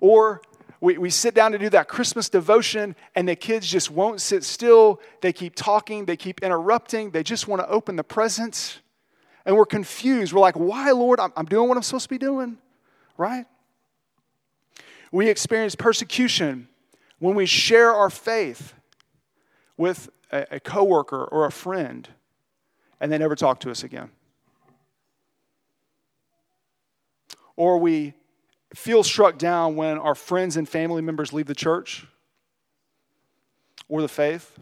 Or 0.00 0.42
we, 0.82 0.98
we 0.98 1.10
sit 1.10 1.32
down 1.32 1.52
to 1.52 1.58
do 1.58 1.70
that 1.70 1.86
Christmas 1.86 2.28
devotion, 2.28 2.96
and 3.14 3.28
the 3.28 3.36
kids 3.36 3.68
just 3.68 3.88
won't 3.88 4.20
sit 4.20 4.42
still. 4.42 5.00
They 5.20 5.32
keep 5.32 5.54
talking, 5.54 6.06
they 6.06 6.16
keep 6.16 6.42
interrupting, 6.42 7.12
they 7.12 7.22
just 7.22 7.46
want 7.46 7.62
to 7.62 7.68
open 7.68 7.94
the 7.94 8.02
presents. 8.02 8.80
And 9.46 9.54
we're 9.56 9.64
confused. 9.64 10.32
We're 10.32 10.40
like, 10.40 10.56
why, 10.56 10.90
Lord? 10.90 11.20
I'm, 11.20 11.32
I'm 11.36 11.46
doing 11.46 11.68
what 11.68 11.76
I'm 11.76 11.84
supposed 11.84 12.06
to 12.06 12.08
be 12.08 12.18
doing, 12.18 12.58
right? 13.16 13.46
We 15.12 15.28
experience 15.28 15.76
persecution 15.76 16.66
when 17.20 17.36
we 17.36 17.46
share 17.46 17.94
our 17.94 18.10
faith 18.10 18.74
with 19.76 20.10
a, 20.32 20.46
a 20.50 20.60
coworker 20.60 21.24
or 21.24 21.46
a 21.46 21.52
friend 21.52 22.08
and 23.00 23.12
they 23.12 23.18
never 23.18 23.36
talk 23.36 23.60
to 23.60 23.70
us 23.70 23.84
again. 23.84 24.10
Or 27.54 27.78
we 27.78 28.14
feel 28.74 29.02
struck 29.02 29.38
down 29.38 29.76
when 29.76 29.98
our 29.98 30.14
friends 30.14 30.56
and 30.56 30.68
family 30.68 31.02
members 31.02 31.32
leave 31.32 31.46
the 31.46 31.54
church 31.54 32.06
or 33.88 34.00
the 34.00 34.08
faith, 34.08 34.58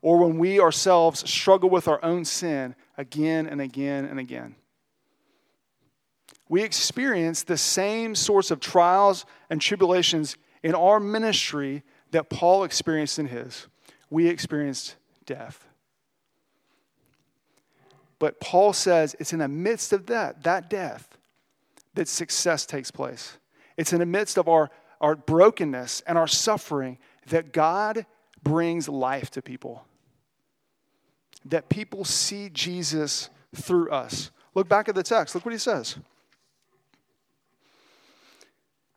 or 0.00 0.18
when 0.18 0.38
we 0.38 0.60
ourselves 0.60 1.28
struggle 1.28 1.68
with 1.68 1.88
our 1.88 2.02
own 2.04 2.24
sin 2.24 2.74
again 2.96 3.46
and 3.46 3.60
again 3.60 4.04
and 4.04 4.18
again 4.18 4.54
we 6.48 6.62
experience 6.62 7.42
the 7.42 7.58
same 7.58 8.14
sorts 8.14 8.50
of 8.50 8.60
trials 8.60 9.26
and 9.50 9.60
tribulations 9.60 10.36
in 10.62 10.74
our 10.74 10.98
ministry 10.98 11.82
that 12.10 12.30
Paul 12.30 12.64
experienced 12.64 13.18
in 13.18 13.26
his. 13.26 13.66
We 14.10 14.28
experienced 14.28 14.96
death. 15.26 15.66
But 18.18 18.40
Paul 18.40 18.72
says 18.72 19.14
it's 19.20 19.32
in 19.32 19.40
the 19.40 19.48
midst 19.48 19.92
of 19.92 20.06
that, 20.06 20.42
that 20.44 20.70
death, 20.70 21.17
that 21.98 22.06
success 22.06 22.64
takes 22.64 22.92
place. 22.92 23.38
It's 23.76 23.92
in 23.92 23.98
the 23.98 24.06
midst 24.06 24.38
of 24.38 24.48
our, 24.48 24.70
our 25.00 25.16
brokenness 25.16 26.00
and 26.06 26.16
our 26.16 26.28
suffering 26.28 26.96
that 27.26 27.52
God 27.52 28.06
brings 28.40 28.88
life 28.88 29.32
to 29.32 29.42
people. 29.42 29.84
That 31.44 31.68
people 31.68 32.04
see 32.04 32.50
Jesus 32.50 33.30
through 33.52 33.90
us. 33.90 34.30
Look 34.54 34.68
back 34.68 34.88
at 34.88 34.94
the 34.94 35.02
text. 35.02 35.34
Look 35.34 35.44
what 35.44 35.50
he 35.50 35.58
says. 35.58 35.96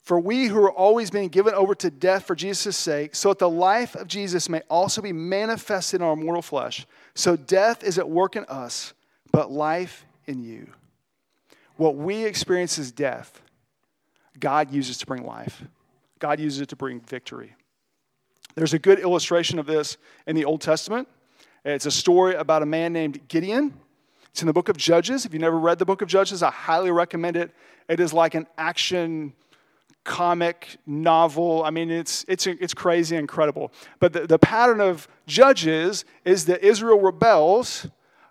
For 0.04 0.20
we 0.20 0.46
who 0.46 0.64
are 0.64 0.72
always 0.72 1.10
being 1.10 1.30
given 1.30 1.56
over 1.56 1.74
to 1.74 1.90
death 1.90 2.28
for 2.28 2.36
Jesus' 2.36 2.78
sake, 2.78 3.16
so 3.16 3.30
that 3.30 3.40
the 3.40 3.50
life 3.50 3.96
of 3.96 4.08
Jesus 4.08 4.48
may 4.48 4.62
also 4.70 5.02
be 5.02 5.12
manifested 5.12 6.02
in 6.02 6.06
our 6.06 6.16
mortal 6.16 6.44
flesh. 6.44 6.86
So 7.16 7.36
death 7.36 7.84
is 7.84 7.98
at 7.98 8.08
work 8.08 8.36
in 8.36 8.46
us, 8.46 8.94
but 9.32 9.52
life 9.52 10.06
in 10.28 10.44
you. 10.44 10.68
What 11.82 11.96
we 11.96 12.26
experience 12.26 12.78
as 12.78 12.92
death. 12.92 13.42
God 14.40 14.72
uses 14.72 15.00
to 15.00 15.08
bring 15.08 15.26
life. 15.26 15.64
God 16.20 16.40
uses 16.40 16.62
it 16.62 16.70
to 16.70 16.76
bring 16.76 17.00
victory. 17.00 17.56
There's 18.54 18.76
a 18.76 18.78
good 18.78 19.00
illustration 19.00 19.58
of 19.58 19.66
this 19.66 19.98
in 20.28 20.36
the 20.36 20.46
Old 20.46 20.62
Testament. 20.62 21.08
It's 21.66 21.88
a 21.88 21.92
story 21.92 22.36
about 22.36 22.62
a 22.62 22.68
man 22.68 22.94
named 22.94 23.28
Gideon. 23.28 23.74
It's 24.30 24.44
in 24.44 24.46
the 24.46 24.54
book 24.54 24.70
of 24.70 24.78
Judges. 24.78 25.26
If 25.26 25.34
you've 25.34 25.42
never 25.42 25.58
read 25.58 25.80
the 25.80 25.86
book 25.86 26.04
of 26.04 26.08
Judges, 26.08 26.44
I 26.44 26.52
highly 26.52 26.92
recommend 26.92 27.36
it. 27.36 27.50
It 27.90 28.00
is 28.00 28.14
like 28.14 28.36
an 28.36 28.46
action 28.60 29.34
comic 30.04 30.78
novel. 30.86 31.64
I 31.64 31.72
mean, 31.72 31.90
it's, 31.90 32.26
it's, 32.28 32.46
it's 32.46 32.76
crazy, 32.76 33.16
incredible. 33.16 33.72
But 34.00 34.14
the, 34.14 34.28
the 34.28 34.38
pattern 34.38 34.82
of 34.82 35.08
Judges 35.26 36.06
is 36.26 36.46
that 36.46 36.64
Israel 36.64 37.02
rebels. 37.02 37.88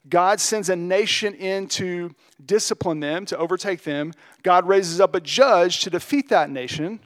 God 0.09 0.41
sends 0.41 0.69
a 0.69 0.77
nation 0.77 1.35
in 1.35 1.69
to 1.69 2.15
discipline 2.45 3.01
them, 3.01 3.27
to 3.27 3.37
overtake 3.37 3.85
them. 3.85 4.13
God 4.43 4.67
raises 4.67 5.01
up 5.01 5.15
a 5.15 5.21
judge 5.21 5.81
to 5.81 5.91
defeat 5.91 6.31
that 6.31 6.51
nation. 6.51 7.01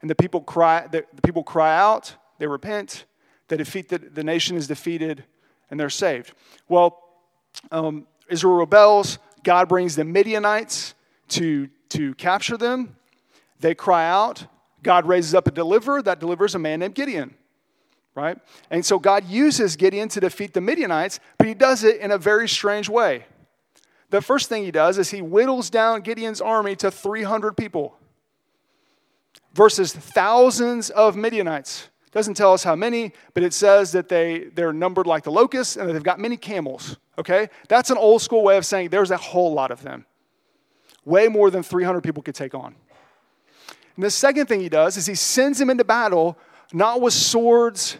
And 0.00 0.10
the 0.10 0.14
people 0.14 0.40
cry, 0.40 0.86
the, 0.86 1.04
people 1.22 1.42
cry 1.42 1.76
out, 1.76 2.14
they 2.38 2.46
repent, 2.46 3.04
they 3.48 3.56
defeat 3.56 3.88
the, 3.88 3.98
the 3.98 4.24
nation 4.24 4.56
is 4.56 4.66
defeated, 4.66 5.24
and 5.70 5.78
they're 5.78 5.90
saved. 5.90 6.32
Well, 6.68 7.00
um, 7.70 8.06
Israel 8.28 8.56
rebels. 8.56 9.18
God 9.42 9.68
brings 9.68 9.96
the 9.96 10.04
Midianites 10.04 10.94
to, 11.28 11.68
to 11.90 12.14
capture 12.14 12.56
them. 12.56 12.96
They 13.60 13.74
cry 13.74 14.08
out. 14.08 14.46
God 14.82 15.06
raises 15.06 15.34
up 15.34 15.46
a 15.46 15.50
deliverer. 15.50 16.02
That 16.02 16.20
delivers 16.20 16.54
a 16.54 16.58
man 16.58 16.80
named 16.80 16.94
Gideon, 16.94 17.34
right? 18.14 18.38
And 18.70 18.84
so 18.84 18.98
God 18.98 19.28
uses 19.28 19.76
Gideon 19.76 20.08
to 20.10 20.20
defeat 20.20 20.52
the 20.52 20.60
Midianites, 20.60 21.20
but 21.38 21.46
he 21.46 21.54
does 21.54 21.84
it 21.84 22.00
in 22.00 22.10
a 22.10 22.18
very 22.18 22.48
strange 22.48 22.88
way. 22.88 23.24
The 24.10 24.20
first 24.20 24.48
thing 24.48 24.64
he 24.64 24.72
does 24.72 24.98
is 24.98 25.10
he 25.10 25.20
whittles 25.20 25.70
down 25.70 26.00
Gideon's 26.00 26.40
army 26.40 26.74
to 26.76 26.90
300 26.90 27.56
people 27.56 27.96
versus 29.54 29.92
thousands 29.92 30.90
of 30.90 31.16
Midianites. 31.16 31.88
Doesn't 32.12 32.34
tell 32.34 32.52
us 32.52 32.64
how 32.64 32.74
many, 32.74 33.12
but 33.34 33.44
it 33.44 33.52
says 33.52 33.92
that 33.92 34.08
they, 34.08 34.46
they're 34.54 34.72
numbered 34.72 35.06
like 35.06 35.22
the 35.22 35.30
locusts 35.30 35.76
and 35.76 35.88
that 35.88 35.92
they've 35.92 36.02
got 36.02 36.18
many 36.18 36.36
camels. 36.36 36.96
Okay? 37.18 37.48
That's 37.68 37.90
an 37.90 37.98
old 37.98 38.20
school 38.20 38.42
way 38.42 38.56
of 38.56 38.66
saying 38.66 38.88
there's 38.88 39.12
a 39.12 39.16
whole 39.16 39.52
lot 39.52 39.70
of 39.70 39.82
them. 39.82 40.06
Way 41.04 41.28
more 41.28 41.50
than 41.50 41.62
300 41.62 42.00
people 42.00 42.22
could 42.22 42.34
take 42.34 42.54
on. 42.54 42.74
And 43.94 44.04
the 44.04 44.10
second 44.10 44.46
thing 44.46 44.60
he 44.60 44.68
does 44.68 44.96
is 44.96 45.06
he 45.06 45.14
sends 45.14 45.60
him 45.60 45.70
into 45.70 45.84
battle, 45.84 46.36
not 46.72 47.00
with 47.00 47.12
swords 47.12 47.98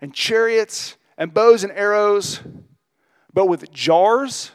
and 0.00 0.14
chariots 0.14 0.96
and 1.18 1.32
bows 1.32 1.64
and 1.64 1.72
arrows, 1.72 2.40
but 3.32 3.46
with 3.46 3.70
jars, 3.72 4.50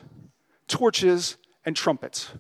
torches, 0.67 1.37
and 1.65 1.75
trumpets. 1.75 2.31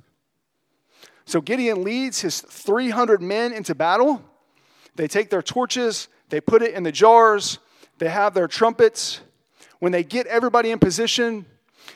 So 1.25 1.41
Gideon 1.41 1.83
leads 1.83 2.21
his 2.21 2.41
300 2.41 3.21
men 3.21 3.53
into 3.53 3.75
battle. 3.75 4.23
They 4.95 5.07
take 5.07 5.29
their 5.29 5.41
torches, 5.41 6.07
they 6.29 6.41
put 6.41 6.61
it 6.61 6.73
in 6.73 6.83
the 6.83 6.91
jars, 6.91 7.59
they 7.99 8.09
have 8.09 8.33
their 8.33 8.47
trumpets. 8.47 9.21
When 9.79 9.91
they 9.91 10.03
get 10.03 10.27
everybody 10.27 10.71
in 10.71 10.79
position, 10.79 11.45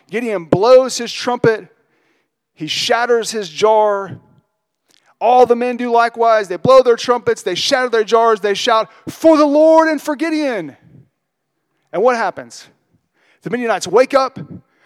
Gideon 0.09 0.45
blows 0.45 0.97
his 0.97 1.11
trumpet, 1.11 1.67
he 2.53 2.67
shatters 2.67 3.31
his 3.31 3.49
jar, 3.49 4.19
all 5.25 5.45
the 5.45 5.55
men 5.55 5.77
do 5.77 5.91
likewise. 5.91 6.47
They 6.47 6.57
blow 6.57 6.81
their 6.81 6.95
trumpets, 6.95 7.43
they 7.43 7.55
shatter 7.55 7.89
their 7.89 8.03
jars, 8.03 8.39
they 8.39 8.53
shout, 8.53 8.89
For 9.09 9.37
the 9.37 9.45
Lord 9.45 9.89
and 9.89 10.01
for 10.01 10.15
Gideon. 10.15 10.77
And 11.91 12.03
what 12.03 12.15
happens? 12.15 12.67
The 13.41 13.49
Midianites 13.49 13.87
wake 13.87 14.13
up, 14.13 14.39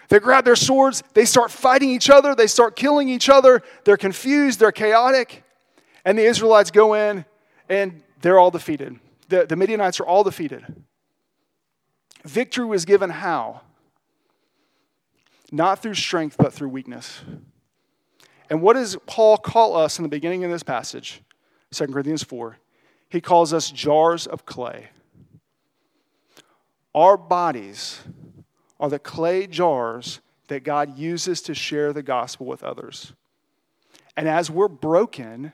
they 0.10 0.20
grab 0.20 0.46
their 0.46 0.56
swords, 0.56 1.04
they 1.14 1.26
start 1.26 1.52
fighting 1.52 1.90
each 1.90 2.10
other, 2.10 2.36
they 2.36 2.48
start 2.48 2.76
killing 2.76 3.10
each 3.10 3.30
other. 3.30 3.62
They're 3.84 3.98
confused, 3.98 4.60
they're 4.60 4.72
chaotic. 4.72 5.44
And 6.04 6.18
the 6.18 6.24
Israelites 6.24 6.72
go 6.72 6.94
in 6.94 7.26
and 7.68 8.02
they're 8.22 8.40
all 8.40 8.52
defeated. 8.52 9.00
The, 9.28 9.46
the 9.46 9.56
Midianites 9.56 10.00
are 10.00 10.06
all 10.06 10.24
defeated. 10.24 10.66
Victory 12.24 12.66
was 12.66 12.86
given 12.86 13.10
how? 13.10 13.62
not 15.52 15.82
through 15.82 15.96
strength, 15.96 16.38
but 16.38 16.54
through 16.54 16.70
weakness. 16.70 17.22
And 18.50 18.62
what 18.62 18.74
does 18.74 18.98
Paul 19.06 19.38
call 19.38 19.76
us 19.76 20.00
in 20.00 20.04
the 20.04 20.10
beginning 20.10 20.44
of 20.44 20.52
this 20.52 20.64
passage? 20.64 21.22
2 21.72 21.88
Corinthians 21.88 22.24
4. 22.24 22.58
He 23.10 23.22
calls 23.22 23.54
us 23.54 23.70
jars 23.70 24.26
of 24.26 24.46
clay. 24.46 24.90
Our 26.96 27.18
bodies 27.18 28.02
are 28.80 28.90
the 28.90 29.00
clay 29.00 29.46
jars 29.46 30.22
that 30.48 30.64
God 30.64 30.98
uses 30.98 31.42
to 31.44 31.54
share 31.54 31.94
the 31.94 32.02
gospel 32.02 32.48
with 32.48 32.64
others. 32.64 33.14
And 34.18 34.28
as 34.28 34.50
we're 34.50 34.68
broken, 34.68 35.54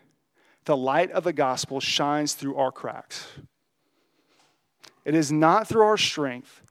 the 0.63 0.77
light 0.77 1.11
of 1.11 1.23
the 1.23 1.33
gospel 1.33 1.79
shines 1.79 2.33
through 2.33 2.55
our 2.55 2.71
cracks. 2.71 3.27
It 5.03 5.13
is 5.13 5.31
not 5.31 5.67
through 5.67 5.83
our 5.83 5.97
strength, 5.97 6.61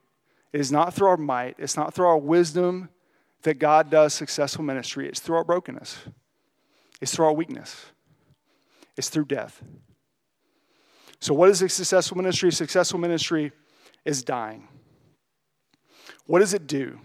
it 0.52 0.60
is 0.60 0.72
not 0.72 0.94
through 0.94 1.08
our 1.08 1.16
might, 1.16 1.56
it's 1.58 1.76
not 1.76 1.94
through 1.94 2.06
our 2.06 2.18
wisdom 2.18 2.88
that 3.44 3.58
God 3.58 3.90
does 3.90 4.12
successful 4.12 4.64
ministry. 4.64 5.08
It's 5.08 5.20
through 5.20 5.36
our 5.36 5.44
brokenness, 5.44 5.98
it's 7.00 7.14
through 7.14 7.26
our 7.26 7.32
weakness, 7.32 7.86
it's 8.96 9.08
through 9.08 9.26
death. 9.26 9.62
So, 11.20 11.32
what 11.32 11.48
is 11.48 11.62
a 11.62 11.68
successful 11.68 12.16
ministry? 12.16 12.52
Successful 12.52 12.98
ministry 12.98 13.52
is 14.04 14.22
dying. 14.22 14.68
What 16.26 16.40
does 16.40 16.52
it 16.52 16.66
do? 16.66 16.98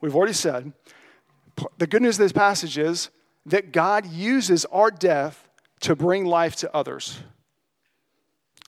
We've 0.00 0.14
already 0.14 0.34
said 0.34 0.72
the 1.78 1.86
good 1.86 2.02
news 2.02 2.16
of 2.16 2.24
this 2.24 2.32
passage 2.32 2.78
is 2.78 3.10
that 3.46 3.72
God 3.72 4.06
uses 4.06 4.64
our 4.66 4.90
death 4.90 5.48
to 5.80 5.94
bring 5.94 6.24
life 6.24 6.56
to 6.56 6.74
others. 6.74 7.18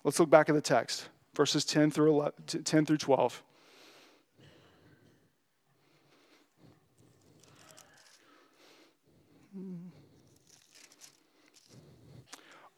Let's 0.05 0.21
look 0.21 0.31
back 0.31 0.49
at 0.49 0.55
the 0.55 0.61
text, 0.61 1.09
verses 1.35 1.65
10 1.65 1.91
through, 1.91 2.11
11, 2.11 2.65
10 2.65 2.87
through 2.87 2.99
12. 2.99 3.43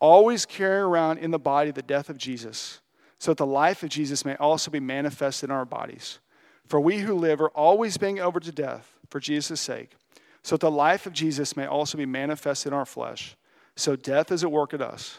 Always 0.00 0.46
carry 0.46 0.78
around 0.78 1.18
in 1.18 1.30
the 1.30 1.38
body 1.38 1.70
the 1.70 1.82
death 1.82 2.08
of 2.08 2.18
Jesus, 2.18 2.80
so 3.18 3.32
that 3.32 3.38
the 3.38 3.46
life 3.46 3.82
of 3.82 3.88
Jesus 3.88 4.24
may 4.24 4.36
also 4.36 4.70
be 4.70 4.80
manifested 4.80 5.50
in 5.50 5.56
our 5.56 5.64
bodies. 5.64 6.20
For 6.66 6.78
we 6.78 6.98
who 6.98 7.14
live 7.14 7.40
are 7.40 7.48
always 7.48 7.96
being 7.96 8.20
over 8.20 8.38
to 8.38 8.52
death 8.52 8.94
for 9.08 9.18
Jesus' 9.20 9.60
sake, 9.60 9.96
so 10.42 10.54
that 10.54 10.60
the 10.60 10.70
life 10.70 11.06
of 11.06 11.12
Jesus 11.12 11.56
may 11.56 11.66
also 11.66 11.98
be 11.98 12.06
manifested 12.06 12.72
in 12.72 12.78
our 12.78 12.86
flesh. 12.86 13.36
So 13.74 13.96
death 13.96 14.30
is 14.30 14.44
at 14.44 14.52
work 14.52 14.74
at 14.74 14.82
us, 14.82 15.18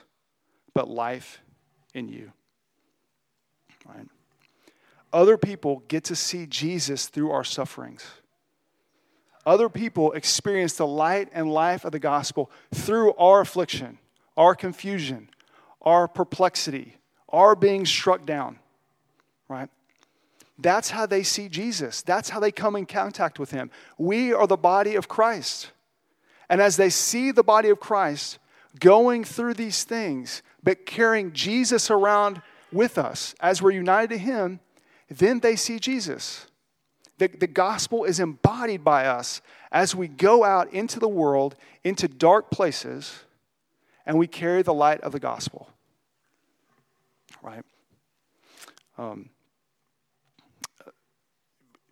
but 0.73 0.89
life 0.89 1.41
in 1.93 2.07
you. 2.07 2.31
Right? 3.85 4.07
Other 5.11 5.37
people 5.37 5.83
get 5.87 6.03
to 6.05 6.15
see 6.15 6.45
Jesus 6.45 7.07
through 7.07 7.31
our 7.31 7.43
sufferings. 7.43 8.05
Other 9.45 9.69
people 9.69 10.11
experience 10.11 10.73
the 10.73 10.85
light 10.85 11.29
and 11.33 11.51
life 11.51 11.83
of 11.83 11.91
the 11.91 11.99
gospel 11.99 12.51
through 12.73 13.13
our 13.15 13.41
affliction 13.41 13.97
our 14.39 14.55
confusion, 14.55 15.29
our 15.81 16.07
perplexity, 16.07 16.95
our 17.27 17.57
being 17.57 17.85
struck 17.85 18.25
down, 18.25 18.57
right? 19.49 19.69
That's 20.57 20.89
how 20.89 21.05
they 21.05 21.23
see 21.23 21.49
Jesus. 21.49 22.01
That's 22.01 22.29
how 22.29 22.39
they 22.39 22.51
come 22.51 22.77
in 22.77 22.85
contact 22.85 23.37
with 23.37 23.51
him. 23.51 23.69
We 23.97 24.31
are 24.31 24.47
the 24.47 24.55
body 24.55 24.95
of 24.95 25.09
Christ. 25.09 25.71
And 26.49 26.61
as 26.61 26.77
they 26.77 26.89
see 26.89 27.31
the 27.31 27.43
body 27.43 27.67
of 27.67 27.81
Christ 27.81 28.39
going 28.79 29.25
through 29.25 29.55
these 29.55 29.83
things, 29.83 30.41
but 30.63 30.85
carrying 30.85 31.33
Jesus 31.33 31.91
around 31.91 32.41
with 32.71 32.97
us 32.97 33.35
as 33.41 33.61
we're 33.61 33.71
united 33.71 34.09
to 34.11 34.17
him, 34.17 34.61
then 35.09 35.41
they 35.41 35.57
see 35.57 35.79
Jesus. 35.79 36.47
The, 37.17 37.27
the 37.27 37.47
gospel 37.47 38.05
is 38.05 38.21
embodied 38.21 38.85
by 38.85 39.05
us 39.05 39.41
as 39.69 39.93
we 39.93 40.07
go 40.07 40.45
out 40.45 40.71
into 40.73 40.97
the 40.97 41.09
world, 41.09 41.57
into 41.83 42.07
dark 42.07 42.51
places 42.51 43.25
and 44.05 44.17
we 44.17 44.27
carry 44.27 44.61
the 44.61 44.73
light 44.73 45.01
of 45.01 45.11
the 45.11 45.19
gospel. 45.19 45.69
Right? 47.41 47.63
Um, 48.97 49.29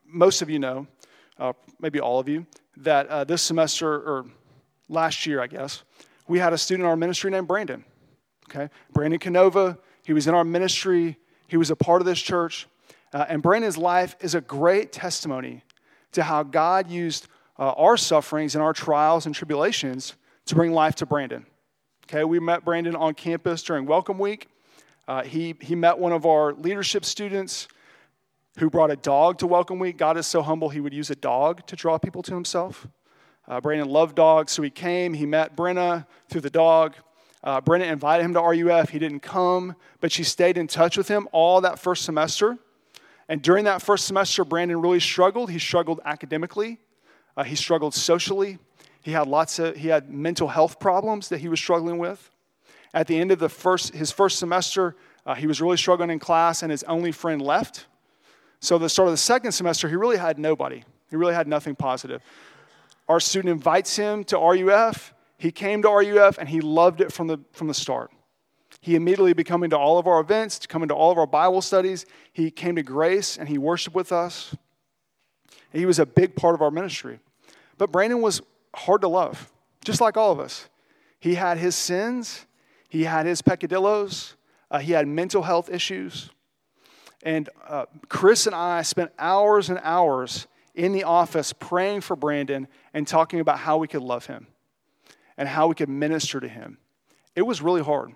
most 0.05 0.41
of 0.41 0.49
you 0.49 0.59
know, 0.59 0.87
uh, 1.39 1.53
maybe 1.79 1.99
all 1.99 2.19
of 2.19 2.27
you, 2.27 2.45
that 2.77 3.07
uh, 3.07 3.23
this 3.23 3.41
semester, 3.41 3.93
or 3.93 4.25
last 4.89 5.25
year, 5.25 5.41
I 5.41 5.47
guess, 5.47 5.83
we 6.27 6.39
had 6.39 6.53
a 6.53 6.57
student 6.57 6.85
in 6.85 6.89
our 6.89 6.95
ministry 6.95 7.31
named 7.31 7.47
Brandon. 7.47 7.83
Okay? 8.49 8.69
Brandon 8.93 9.19
Canova, 9.19 9.77
he 10.03 10.13
was 10.13 10.27
in 10.27 10.33
our 10.33 10.43
ministry, 10.43 11.17
he 11.47 11.57
was 11.57 11.69
a 11.71 11.75
part 11.75 12.01
of 12.01 12.05
this 12.05 12.21
church. 12.21 12.67
Uh, 13.13 13.25
and 13.29 13.41
Brandon's 13.41 13.77
life 13.77 14.15
is 14.19 14.35
a 14.35 14.41
great 14.41 14.91
testimony 14.91 15.63
to 16.11 16.23
how 16.23 16.43
God 16.43 16.89
used 16.89 17.27
uh, 17.57 17.71
our 17.71 17.97
sufferings 17.97 18.55
and 18.55 18.63
our 18.63 18.73
trials 18.73 19.25
and 19.25 19.33
tribulations 19.33 20.15
to 20.45 20.55
bring 20.55 20.71
life 20.71 20.95
to 20.95 21.05
Brandon. 21.05 21.45
Okay, 22.09 22.23
we 22.23 22.39
met 22.39 22.63
Brandon 22.63 22.95
on 22.95 23.13
campus 23.15 23.61
during 23.61 23.85
Welcome 23.85 24.17
Week. 24.17 24.47
Uh, 25.09 25.23
he, 25.23 25.55
he 25.59 25.75
met 25.75 25.99
one 25.99 26.13
of 26.13 26.25
our 26.25 26.53
leadership 26.53 27.03
students 27.03 27.67
who 28.59 28.69
brought 28.69 28.89
a 28.89 28.95
dog 28.95 29.39
to 29.39 29.45
Welcome 29.45 29.77
Week. 29.77 29.97
God 29.97 30.15
is 30.15 30.25
so 30.25 30.41
humble, 30.41 30.69
he 30.69 30.79
would 30.79 30.93
use 30.93 31.09
a 31.09 31.17
dog 31.17 31.67
to 31.67 31.75
draw 31.75 31.97
people 31.97 32.23
to 32.23 32.33
himself. 32.33 32.87
Uh, 33.45 33.59
Brandon 33.59 33.89
loved 33.89 34.15
dogs, 34.15 34.53
so 34.53 34.61
he 34.61 34.69
came. 34.69 35.13
He 35.15 35.25
met 35.25 35.57
Brenna 35.57 36.07
through 36.29 36.39
the 36.39 36.49
dog. 36.49 36.95
Uh, 37.43 37.59
Brenna 37.59 37.91
invited 37.91 38.23
him 38.23 38.33
to 38.35 38.39
RUF. 38.39 38.87
He 38.87 38.99
didn't 38.99 39.19
come, 39.19 39.75
but 39.99 40.09
she 40.09 40.23
stayed 40.23 40.57
in 40.57 40.67
touch 40.67 40.95
with 40.95 41.09
him 41.09 41.27
all 41.33 41.59
that 41.59 41.77
first 41.77 42.05
semester. 42.05 42.57
And 43.27 43.41
during 43.41 43.65
that 43.65 43.81
first 43.81 44.05
semester, 44.05 44.45
Brandon 44.45 44.79
really 44.79 45.01
struggled. 45.01 45.51
He 45.51 45.59
struggled 45.59 45.99
academically, 46.05 46.79
uh, 47.35 47.43
he 47.43 47.57
struggled 47.57 47.93
socially, 47.93 48.59
he 49.07 49.13
had 49.13 49.25
lots 49.25 49.57
of 49.57 49.77
he 49.77 49.87
had 49.87 50.09
mental 50.09 50.49
health 50.49 50.81
problems 50.81 51.29
that 51.29 51.37
he 51.37 51.47
was 51.47 51.61
struggling 51.61 51.97
with. 51.97 52.29
At 52.93 53.07
the 53.07 53.17
end 53.17 53.31
of 53.31 53.39
the 53.39 53.47
first 53.47 53.95
his 53.95 54.11
first 54.11 54.37
semester, 54.37 54.97
uh, 55.25 55.33
he 55.33 55.47
was 55.47 55.61
really 55.61 55.77
struggling 55.77 56.09
in 56.09 56.19
class, 56.19 56.61
and 56.61 56.69
his 56.69 56.83
only 56.83 57.13
friend 57.13 57.41
left. 57.41 57.85
So 58.59 58.77
the 58.77 58.89
start 58.89 59.07
of 59.07 59.13
the 59.13 59.17
second 59.17 59.53
semester, 59.53 59.87
he 59.87 59.95
really 59.95 60.17
had 60.17 60.37
nobody. 60.37 60.83
He 61.09 61.15
really 61.15 61.33
had 61.33 61.47
nothing 61.47 61.73
positive. 61.73 62.21
Our 63.07 63.21
student 63.21 63.53
invites 63.53 63.95
him 63.95 64.25
to 64.25 64.37
RUF. 64.37 65.13
He 65.37 65.53
came 65.53 65.81
to 65.83 65.89
RUF 65.89 66.37
and 66.37 66.49
he 66.49 66.59
loved 66.59 66.99
it 66.99 67.13
from 67.13 67.27
the 67.27 67.39
from 67.53 67.69
the 67.69 67.73
start. 67.73 68.11
He 68.81 68.95
immediately 68.95 69.31
became 69.31 69.63
into 69.63 69.77
all 69.77 69.97
of 69.97 70.05
our 70.05 70.19
events, 70.19 70.59
to 70.59 70.67
come 70.67 70.83
into 70.83 70.95
all 70.95 71.13
of 71.13 71.17
our 71.17 71.25
Bible 71.25 71.61
studies. 71.61 72.05
He 72.33 72.51
came 72.51 72.75
to 72.75 72.83
Grace 72.83 73.37
and 73.37 73.47
he 73.47 73.57
worshiped 73.57 73.95
with 73.95 74.11
us. 74.11 74.53
he 75.71 75.85
was 75.85 75.97
a 75.97 76.05
big 76.05 76.35
part 76.35 76.55
of 76.55 76.61
our 76.61 76.71
ministry. 76.71 77.19
But 77.77 77.93
Brandon 77.93 78.21
was 78.21 78.41
hard 78.77 79.01
to 79.01 79.07
love, 79.07 79.51
just 79.83 80.01
like 80.01 80.17
all 80.17 80.31
of 80.31 80.39
us. 80.39 80.69
He 81.19 81.35
had 81.35 81.57
his 81.57 81.75
sins, 81.75 82.45
he 82.89 83.03
had 83.03 83.25
his 83.25 83.41
peccadillos, 83.41 84.35
uh, 84.69 84.79
he 84.79 84.91
had 84.91 85.07
mental 85.07 85.41
health 85.41 85.69
issues. 85.69 86.29
And 87.23 87.49
uh, 87.67 87.85
Chris 88.09 88.45
and 88.45 88.55
I 88.55 88.83
spent 88.83 89.11
hours 89.17 89.69
and 89.69 89.79
hours 89.83 90.47
in 90.75 90.93
the 90.93 91.03
office 91.03 91.51
praying 91.51 92.01
for 92.01 92.15
Brandon 92.15 92.67
and 92.93 93.07
talking 93.07 93.39
about 93.39 93.57
how 93.57 93.77
we 93.77 93.87
could 93.87 94.03
love 94.03 94.27
him 94.27 94.47
and 95.35 95.49
how 95.49 95.67
we 95.67 95.75
could 95.75 95.89
minister 95.89 96.39
to 96.39 96.47
him. 96.47 96.77
It 97.35 97.41
was 97.41 97.61
really 97.61 97.81
hard. 97.81 98.13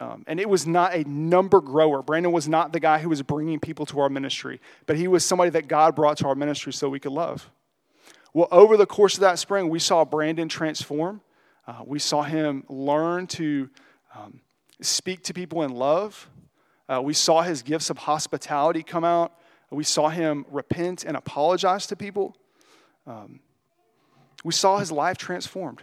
Um, 0.00 0.24
and 0.26 0.40
it 0.40 0.48
was 0.48 0.66
not 0.66 0.94
a 0.94 1.08
number 1.08 1.60
grower. 1.60 2.02
Brandon 2.02 2.32
was 2.32 2.48
not 2.48 2.72
the 2.72 2.80
guy 2.80 2.98
who 2.98 3.08
was 3.08 3.22
bringing 3.22 3.60
people 3.60 3.86
to 3.86 4.00
our 4.00 4.08
ministry, 4.08 4.60
but 4.86 4.96
he 4.96 5.08
was 5.08 5.24
somebody 5.24 5.50
that 5.50 5.68
God 5.68 5.94
brought 5.94 6.18
to 6.18 6.28
our 6.28 6.34
ministry 6.34 6.72
so 6.72 6.88
we 6.88 7.00
could 7.00 7.12
love. 7.12 7.50
Well, 8.36 8.48
over 8.50 8.76
the 8.76 8.84
course 8.84 9.14
of 9.14 9.20
that 9.20 9.38
spring, 9.38 9.70
we 9.70 9.78
saw 9.78 10.04
Brandon 10.04 10.46
transform. 10.46 11.22
Uh, 11.66 11.80
we 11.86 11.98
saw 11.98 12.22
him 12.22 12.64
learn 12.68 13.26
to 13.28 13.70
um, 14.14 14.40
speak 14.82 15.22
to 15.22 15.32
people 15.32 15.62
in 15.62 15.70
love. 15.70 16.28
Uh, 16.86 17.00
we 17.02 17.14
saw 17.14 17.40
his 17.40 17.62
gifts 17.62 17.88
of 17.88 17.96
hospitality 17.96 18.82
come 18.82 19.04
out. 19.04 19.32
We 19.70 19.84
saw 19.84 20.10
him 20.10 20.44
repent 20.50 21.02
and 21.04 21.16
apologize 21.16 21.86
to 21.86 21.96
people. 21.96 22.36
Um, 23.06 23.40
we 24.44 24.52
saw 24.52 24.80
his 24.80 24.92
life 24.92 25.16
transformed. 25.16 25.82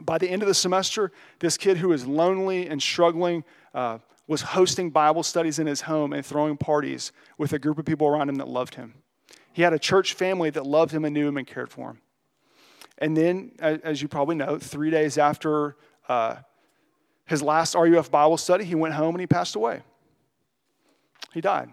By 0.00 0.16
the 0.16 0.30
end 0.30 0.40
of 0.40 0.48
the 0.48 0.54
semester, 0.54 1.12
this 1.40 1.58
kid 1.58 1.76
who 1.76 1.88
was 1.88 2.06
lonely 2.06 2.66
and 2.66 2.82
struggling 2.82 3.44
uh, 3.74 3.98
was 4.26 4.40
hosting 4.40 4.88
Bible 4.88 5.22
studies 5.22 5.58
in 5.58 5.66
his 5.66 5.82
home 5.82 6.14
and 6.14 6.24
throwing 6.24 6.56
parties 6.56 7.12
with 7.36 7.52
a 7.52 7.58
group 7.58 7.78
of 7.78 7.84
people 7.84 8.06
around 8.06 8.30
him 8.30 8.36
that 8.36 8.48
loved 8.48 8.76
him. 8.76 8.94
He 9.56 9.62
had 9.62 9.72
a 9.72 9.78
church 9.78 10.12
family 10.12 10.50
that 10.50 10.66
loved 10.66 10.92
him 10.92 11.06
and 11.06 11.14
knew 11.14 11.26
him 11.26 11.38
and 11.38 11.46
cared 11.46 11.70
for 11.70 11.92
him. 11.92 12.00
And 12.98 13.16
then, 13.16 13.52
as 13.58 14.02
you 14.02 14.06
probably 14.06 14.36
know, 14.36 14.58
three 14.58 14.90
days 14.90 15.16
after 15.16 15.76
uh, 16.10 16.36
his 17.24 17.40
last 17.40 17.74
RUF 17.74 18.10
Bible 18.10 18.36
study, 18.36 18.64
he 18.64 18.74
went 18.74 18.92
home 18.92 19.14
and 19.14 19.20
he 19.20 19.26
passed 19.26 19.56
away. 19.56 19.80
He 21.32 21.40
died, 21.40 21.72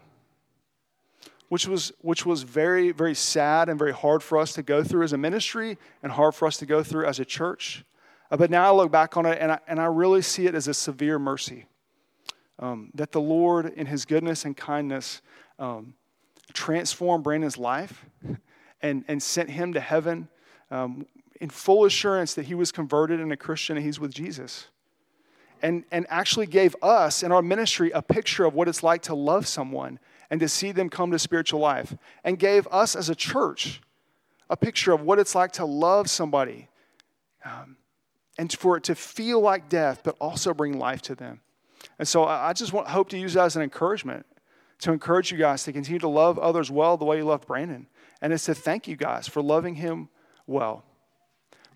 which 1.50 1.67
was, 1.67 1.91
which 2.00 2.26
was 2.26 2.43
very, 2.43 2.93
very 2.93 3.15
sad 3.15 3.67
and 3.67 3.78
very 3.78 3.91
hard 3.91 4.24
for 4.24 4.38
us 4.38 4.54
to 4.54 4.63
go 4.63 4.82
through 4.82 5.04
as 5.04 5.12
a 5.12 5.17
ministry 5.17 5.78
and 6.02 6.13
hard 6.13 6.36
for 6.36 6.48
us 6.48 6.56
to 6.60 6.65
go 6.65 6.84
through 6.84 7.06
as 7.06 7.19
a 7.19 7.26
church. 7.26 7.84
Uh, 8.32 8.38
but 8.38 8.50
now 8.50 8.65
I 8.65 8.74
look 8.74 8.93
back 8.93 9.17
on 9.17 9.26
it 9.26 9.39
and 9.41 9.52
I, 9.52 9.60
and 9.67 9.82
I 9.82 9.88
really 9.88 10.22
see 10.22 10.48
it 10.48 10.56
as 10.56 10.69
a 10.69 10.74
severe 10.74 11.19
mercy 11.19 11.65
um, 12.60 12.91
that 12.93 13.12
the 13.12 13.19
Lord, 13.19 13.74
in 13.74 13.88
his 13.88 14.06
goodness 14.06 14.46
and 14.46 14.56
kindness, 14.56 15.22
um, 15.60 15.96
transformed 16.51 17.23
Brandon's 17.23 17.58
life 17.58 18.06
and, 18.82 19.06
and 19.08 19.21
sent 19.23 19.49
him 19.49 19.73
to 19.73 19.79
heaven 19.79 20.27
um, 20.69 21.06
in 21.39 21.49
full 21.49 21.86
assurance 21.86 22.34
that 22.34 22.45
he 22.45 22.56
was 22.56 22.71
converted 22.71 23.19
and 23.19 23.32
a 23.32 23.38
Christian 23.38 23.77
and 23.77 23.86
he's 23.86 23.99
with 23.99 24.13
Jesus. 24.13 24.67
And, 25.62 25.86
and 25.91 26.06
actually 26.10 26.47
gave 26.47 26.75
us 26.82 27.23
in 27.23 27.32
our 27.32 27.41
ministry 27.41 27.91
a 27.91 28.01
picture 28.01 28.43
of 28.43 28.53
what 28.53 28.67
it's 28.67 28.84
like 28.84 29.01
to 29.03 29.15
love 29.15 29.47
someone 29.47 29.97
and 30.29 30.39
to 30.41 30.49
see 30.49 30.73
them 30.73 30.89
come 30.89 31.12
to 31.12 31.19
spiritual 31.19 31.62
life. 31.62 31.95
And 32.23 32.38
gave 32.38 32.67
us 32.67 32.95
as 32.97 33.10
a 33.10 33.15
church 33.15 33.82
a 34.49 34.58
picture 34.58 34.91
of 34.91 35.01
what 35.01 35.19
it's 35.19 35.36
like 35.36 35.53
to 35.53 35.65
love 35.65 36.10
somebody 36.10 36.67
um, 37.45 37.77
and 38.38 38.51
for 38.51 38.75
it 38.75 38.84
to 38.84 38.95
feel 38.95 39.39
like 39.39 39.69
death, 39.69 40.01
but 40.03 40.17
also 40.19 40.53
bring 40.53 40.77
life 40.77 41.01
to 41.03 41.15
them. 41.15 41.39
And 41.97 42.08
so 42.08 42.25
I 42.25 42.51
just 42.53 42.73
want, 42.73 42.88
hope 42.88 43.10
to 43.10 43.17
use 43.17 43.34
that 43.36 43.45
as 43.45 43.56
an 43.56 43.62
encouragement 43.62 44.25
to 44.79 44.91
encourage 44.91 45.31
you 45.31 45.38
guys 45.38 45.63
to 45.63 45.73
continue 45.73 45.99
to 45.99 46.07
love 46.07 46.38
others 46.38 46.69
well 46.69 46.97
the 46.97 47.05
way 47.05 47.17
you 47.17 47.25
love 47.25 47.45
Brandon. 47.45 47.88
And 48.21 48.33
it's 48.33 48.45
to 48.45 48.55
thank 48.55 48.88
you 48.88 48.95
guys 48.95 49.27
for 49.27 49.41
loving 49.41 49.75
him 49.75 50.09
well. 50.47 50.83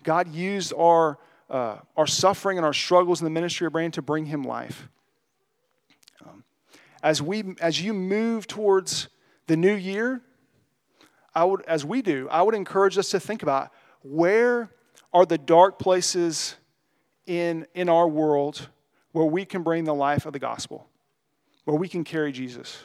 God 0.02 0.32
used 0.32 0.72
our, 0.76 1.18
uh, 1.50 1.78
our 1.96 2.06
suffering 2.06 2.58
and 2.58 2.64
our 2.64 2.72
struggles 2.72 3.20
in 3.20 3.24
the 3.24 3.30
ministry 3.30 3.66
of 3.66 3.72
Brandon 3.72 3.92
to 3.92 4.02
bring 4.02 4.26
him 4.26 4.42
life. 4.42 4.88
Um, 6.24 6.44
as, 7.02 7.20
we, 7.22 7.54
as 7.60 7.80
you 7.80 7.92
move 7.92 8.46
towards 8.46 9.08
the 9.46 9.56
new 9.56 9.74
year, 9.74 10.22
I 11.34 11.44
would, 11.44 11.62
as 11.66 11.84
we 11.84 12.02
do, 12.02 12.28
I 12.30 12.42
would 12.42 12.54
encourage 12.54 12.98
us 12.98 13.10
to 13.10 13.20
think 13.20 13.42
about 13.42 13.70
where 14.02 14.70
are 15.12 15.24
the 15.24 15.38
dark 15.38 15.78
places 15.78 16.56
in, 17.26 17.66
in 17.74 17.88
our 17.88 18.08
world 18.08 18.68
where 19.12 19.26
we 19.26 19.44
can 19.44 19.62
bring 19.62 19.84
the 19.84 19.94
life 19.94 20.26
of 20.26 20.32
the 20.32 20.38
gospel, 20.38 20.87
where 21.68 21.76
we 21.76 21.86
can 21.86 22.02
carry 22.02 22.32
Jesus. 22.32 22.78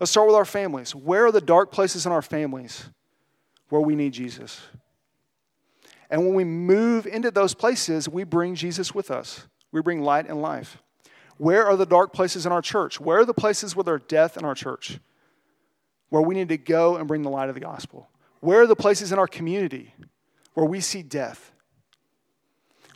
Let's 0.00 0.10
start 0.10 0.26
with 0.26 0.36
our 0.36 0.46
families. 0.46 0.94
Where 0.94 1.26
are 1.26 1.32
the 1.32 1.42
dark 1.42 1.70
places 1.70 2.06
in 2.06 2.12
our 2.12 2.22
families 2.22 2.88
where 3.68 3.82
we 3.82 3.94
need 3.94 4.14
Jesus? 4.14 4.62
And 6.08 6.22
when 6.22 6.32
we 6.32 6.44
move 6.44 7.06
into 7.06 7.30
those 7.30 7.52
places, 7.52 8.08
we 8.08 8.24
bring 8.24 8.54
Jesus 8.54 8.94
with 8.94 9.10
us. 9.10 9.46
We 9.70 9.82
bring 9.82 10.00
light 10.00 10.26
and 10.30 10.40
life. 10.40 10.78
Where 11.36 11.66
are 11.66 11.76
the 11.76 11.84
dark 11.84 12.14
places 12.14 12.46
in 12.46 12.52
our 12.52 12.62
church? 12.62 12.98
Where 13.00 13.18
are 13.18 13.26
the 13.26 13.34
places 13.34 13.76
where 13.76 13.84
there's 13.84 14.00
death 14.08 14.38
in 14.38 14.46
our 14.46 14.54
church? 14.54 14.98
Where 16.08 16.22
we 16.22 16.34
need 16.34 16.48
to 16.48 16.56
go 16.56 16.96
and 16.96 17.06
bring 17.06 17.20
the 17.20 17.28
light 17.28 17.50
of 17.50 17.54
the 17.54 17.60
gospel? 17.60 18.08
Where 18.40 18.62
are 18.62 18.66
the 18.66 18.76
places 18.76 19.12
in 19.12 19.18
our 19.18 19.28
community 19.28 19.92
where 20.54 20.64
we 20.64 20.80
see 20.80 21.02
death? 21.02 21.52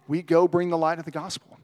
We 0.09 0.23
go 0.23 0.49
bring 0.49 0.71
the 0.71 0.79
light 0.79 0.99
of 0.99 1.05
the 1.05 1.11
gospel. 1.11 1.59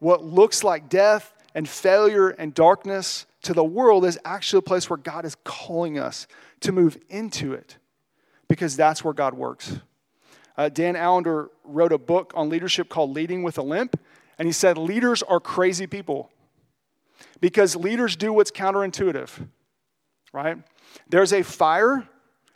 What 0.00 0.24
looks 0.24 0.64
like 0.64 0.88
death 0.88 1.32
and 1.54 1.68
failure 1.68 2.30
and 2.30 2.52
darkness 2.52 3.26
to 3.42 3.54
the 3.54 3.64
world 3.64 4.04
is 4.04 4.18
actually 4.24 4.58
a 4.58 4.62
place 4.62 4.90
where 4.90 4.96
God 4.96 5.24
is 5.24 5.36
calling 5.44 5.98
us 5.98 6.26
to 6.60 6.72
move 6.72 6.98
into 7.08 7.52
it 7.52 7.76
because 8.48 8.76
that's 8.76 9.04
where 9.04 9.14
God 9.14 9.34
works. 9.34 9.78
Uh, 10.56 10.68
Dan 10.68 10.96
Allender 10.96 11.50
wrote 11.64 11.92
a 11.92 11.98
book 11.98 12.32
on 12.34 12.48
leadership 12.48 12.88
called 12.88 13.14
Leading 13.14 13.42
with 13.42 13.56
a 13.56 13.62
Limp, 13.62 13.98
and 14.38 14.46
he 14.46 14.52
said, 14.52 14.76
Leaders 14.76 15.22
are 15.22 15.40
crazy 15.40 15.86
people 15.86 16.30
because 17.40 17.76
leaders 17.76 18.16
do 18.16 18.32
what's 18.32 18.50
counterintuitive, 18.50 19.48
right? 20.32 20.58
There's 21.08 21.32
a 21.32 21.42
fire, 21.42 22.06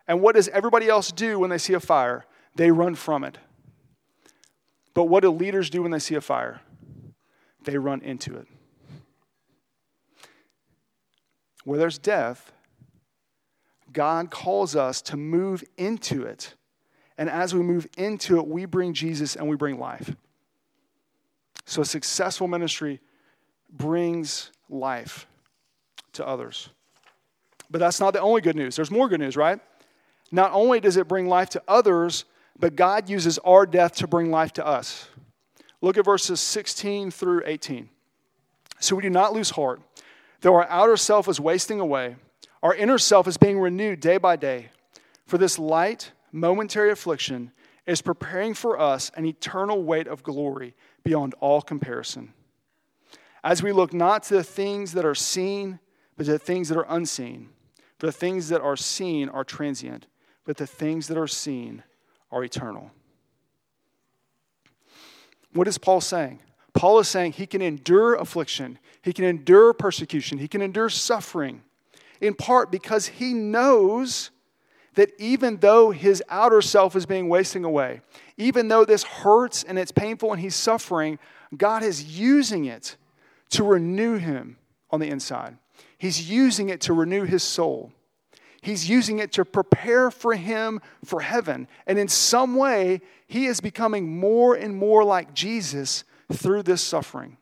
and 0.07 0.21
what 0.21 0.35
does 0.35 0.49
everybody 0.49 0.89
else 0.89 1.13
do 1.13 1.39
when 1.39 1.51
they 1.51 1.59
see 1.59 1.73
a 1.75 1.81
fire? 1.81 2.27
They 2.57 2.71
run 2.71 2.95
from 2.95 3.25
it. 3.25 3.39
But 4.93 5.05
what 5.05 5.23
do 5.23 5.31
leaders 5.31 5.71
do 5.71 5.83
when 5.83 5.91
they 5.91 5.99
see 5.99 6.15
a 6.15 6.21
fire? 6.21 6.61
They 7.65 7.79
run 7.79 8.01
into 8.03 8.37
it 8.37 8.47
where 11.65 11.79
there's 11.79 11.99
death, 11.99 12.53
God 13.93 14.31
calls 14.31 14.77
us 14.77 15.03
to 15.03 15.17
move 15.17 15.65
into 15.77 16.23
it. 16.23 16.55
And 17.17 17.31
as 17.31 17.55
we 17.55 17.61
move 17.61 17.87
into 17.97 18.39
it, 18.39 18.47
we 18.47 18.65
bring 18.65 18.93
Jesus 18.93 19.37
and 19.37 19.49
we 19.49 19.57
bring 19.57 19.79
life. 19.79 20.15
So 21.65 21.83
a 21.83 21.85
successful 21.85 22.49
ministry 22.49 23.01
brings 23.71 24.51
life 24.69 25.27
to 26.13 26.27
others. 26.27 26.69
But 27.71 27.79
that's 27.79 28.01
not 28.01 28.13
the 28.13 28.21
only 28.21 28.41
good 28.41 28.57
news. 28.57 28.77
There's 28.77 28.91
more 28.91 29.09
good 29.09 29.21
news, 29.21 29.37
right? 29.37 29.59
Not 30.31 30.53
only 30.53 30.81
does 30.81 30.97
it 30.97 31.09
bring 31.09 31.29
life 31.29 31.51
to 31.51 31.63
others, 31.67 32.25
but 32.59 32.77
God 32.77 33.09
uses 33.09 33.39
our 33.39 33.65
death 33.65 33.97
to 33.97 34.07
bring 34.07 34.31
life 34.31 34.53
to 34.55 34.67
us. 34.67 35.09
Look 35.85 35.99
at 35.99 36.07
verses 36.07 36.41
16 36.41 37.11
through 37.11 37.43
18. 37.45 37.91
So 38.81 38.97
we 38.97 39.03
do 39.03 39.11
not 39.11 39.35
lose 39.35 39.51
heart. 39.51 39.83
Though 40.41 40.55
our 40.55 40.67
outer 40.71 40.97
self 40.97 41.29
is 41.29 41.39
wasting 41.39 41.79
away, 41.79 42.17
our 42.63 42.75
inner 42.75 42.97
self 42.97 43.29
is 43.29 43.37
being 43.37 43.61
renewed 43.61 44.01
day 44.01 44.17
by 44.17 44.37
day. 44.37 44.71
For 45.27 45.37
this 45.37 45.59
light, 45.59 46.13
momentary 46.33 46.91
affliction 46.91 47.53
is 47.85 48.01
preparing 48.01 48.55
for 48.55 48.81
us 48.81 49.11
an 49.15 49.27
eternal 49.27 49.83
weight 49.83 50.07
of 50.07 50.23
glory 50.23 50.75
beyond 51.03 51.35
all 51.39 51.61
comparison. 51.61 52.33
As 53.43 53.63
we 53.63 53.71
look 53.71 53.93
not 53.93 54.23
to 54.23 54.37
the 54.37 54.43
things 54.43 54.93
that 54.93 55.05
are 55.05 55.15
seen, 55.15 55.81
but 56.17 56.25
to 56.25 56.33
the 56.33 56.39
things 56.39 56.71
that 56.71 56.79
are 56.79 56.87
unseen. 56.89 57.51
For 57.99 58.07
the 58.07 58.13
things 58.13 58.49
that 58.49 58.63
are 58.63 58.77
seen 58.77 59.29
are 59.29 59.45
transient, 59.45 60.07
but 60.47 60.57
the 60.57 60.67
things 60.67 61.09
that 61.09 61.19
are 61.19 61.29
seen 61.29 61.83
are 62.33 62.43
eternal. 62.43 62.91
What 65.55 65.69
is 65.69 65.79
Paul 65.79 66.01
saying? 66.01 66.41
Paul 66.75 66.99
is 66.99 67.09
saying 67.09 67.33
he 67.33 67.47
can 67.47 67.63
endure 67.63 68.15
affliction, 68.17 68.79
he 69.01 69.13
can 69.13 69.25
endure 69.25 69.73
persecution, 69.73 70.39
he 70.39 70.49
can 70.49 70.61
endure 70.61 70.89
suffering, 70.89 71.63
in 72.21 72.35
part 72.35 72.71
because 72.71 73.07
he 73.07 73.33
knows 73.33 74.31
that 74.95 75.11
even 75.19 75.59
though 75.59 75.91
his 75.93 76.23
outer 76.29 76.61
self 76.61 76.97
is 76.97 77.07
being 77.07 77.29
wasting 77.29 77.65
away, 77.65 78.01
even 78.37 78.69
though 78.69 78.85
this 78.85 79.05
hurts 79.05 79.63
and 79.63 79.79
it's 79.79 79.93
painful 79.93 80.33
and 80.33 80.41
he's 80.41 80.55
suffering, 80.55 81.19
God 81.57 81.83
is 81.83 82.19
using 82.19 82.65
it 82.65 82.97
to 83.51 83.63
renew 83.63 84.19
him 84.19 84.57
on 84.91 85.01
the 85.01 85.09
inside. 85.09 85.57
He's 85.99 86.29
using 86.29 86.69
it 86.69 86.81
to 86.83 86.93
renew 86.93 87.25
his 87.25 87.43
soul. 87.43 87.93
He's 88.65 88.89
using 88.89 89.19
it 89.19 89.31
to 89.33 89.45
prepare 89.45 90.11
for 90.11 90.35
him 90.35 90.81
for 91.05 91.21
heaven. 91.21 91.69
And 91.87 91.99
in 91.99 92.09
some 92.09 92.57
way, 92.57 93.03
he 93.27 93.45
is 93.45 93.61
becoming 93.61 94.19
more 94.19 94.55
and 94.55 94.75
more 94.75 95.05
like 95.05 95.35
Jesus 95.35 96.03
through 96.33 96.63
this 96.63 96.81
suffering. 96.81 97.37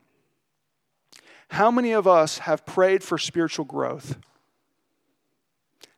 How 1.47 1.71
many 1.71 1.93
of 1.93 2.07
us 2.07 2.39
have 2.39 2.65
prayed 2.65 3.05
for 3.05 3.17
spiritual 3.17 3.63
growth? 3.63 4.17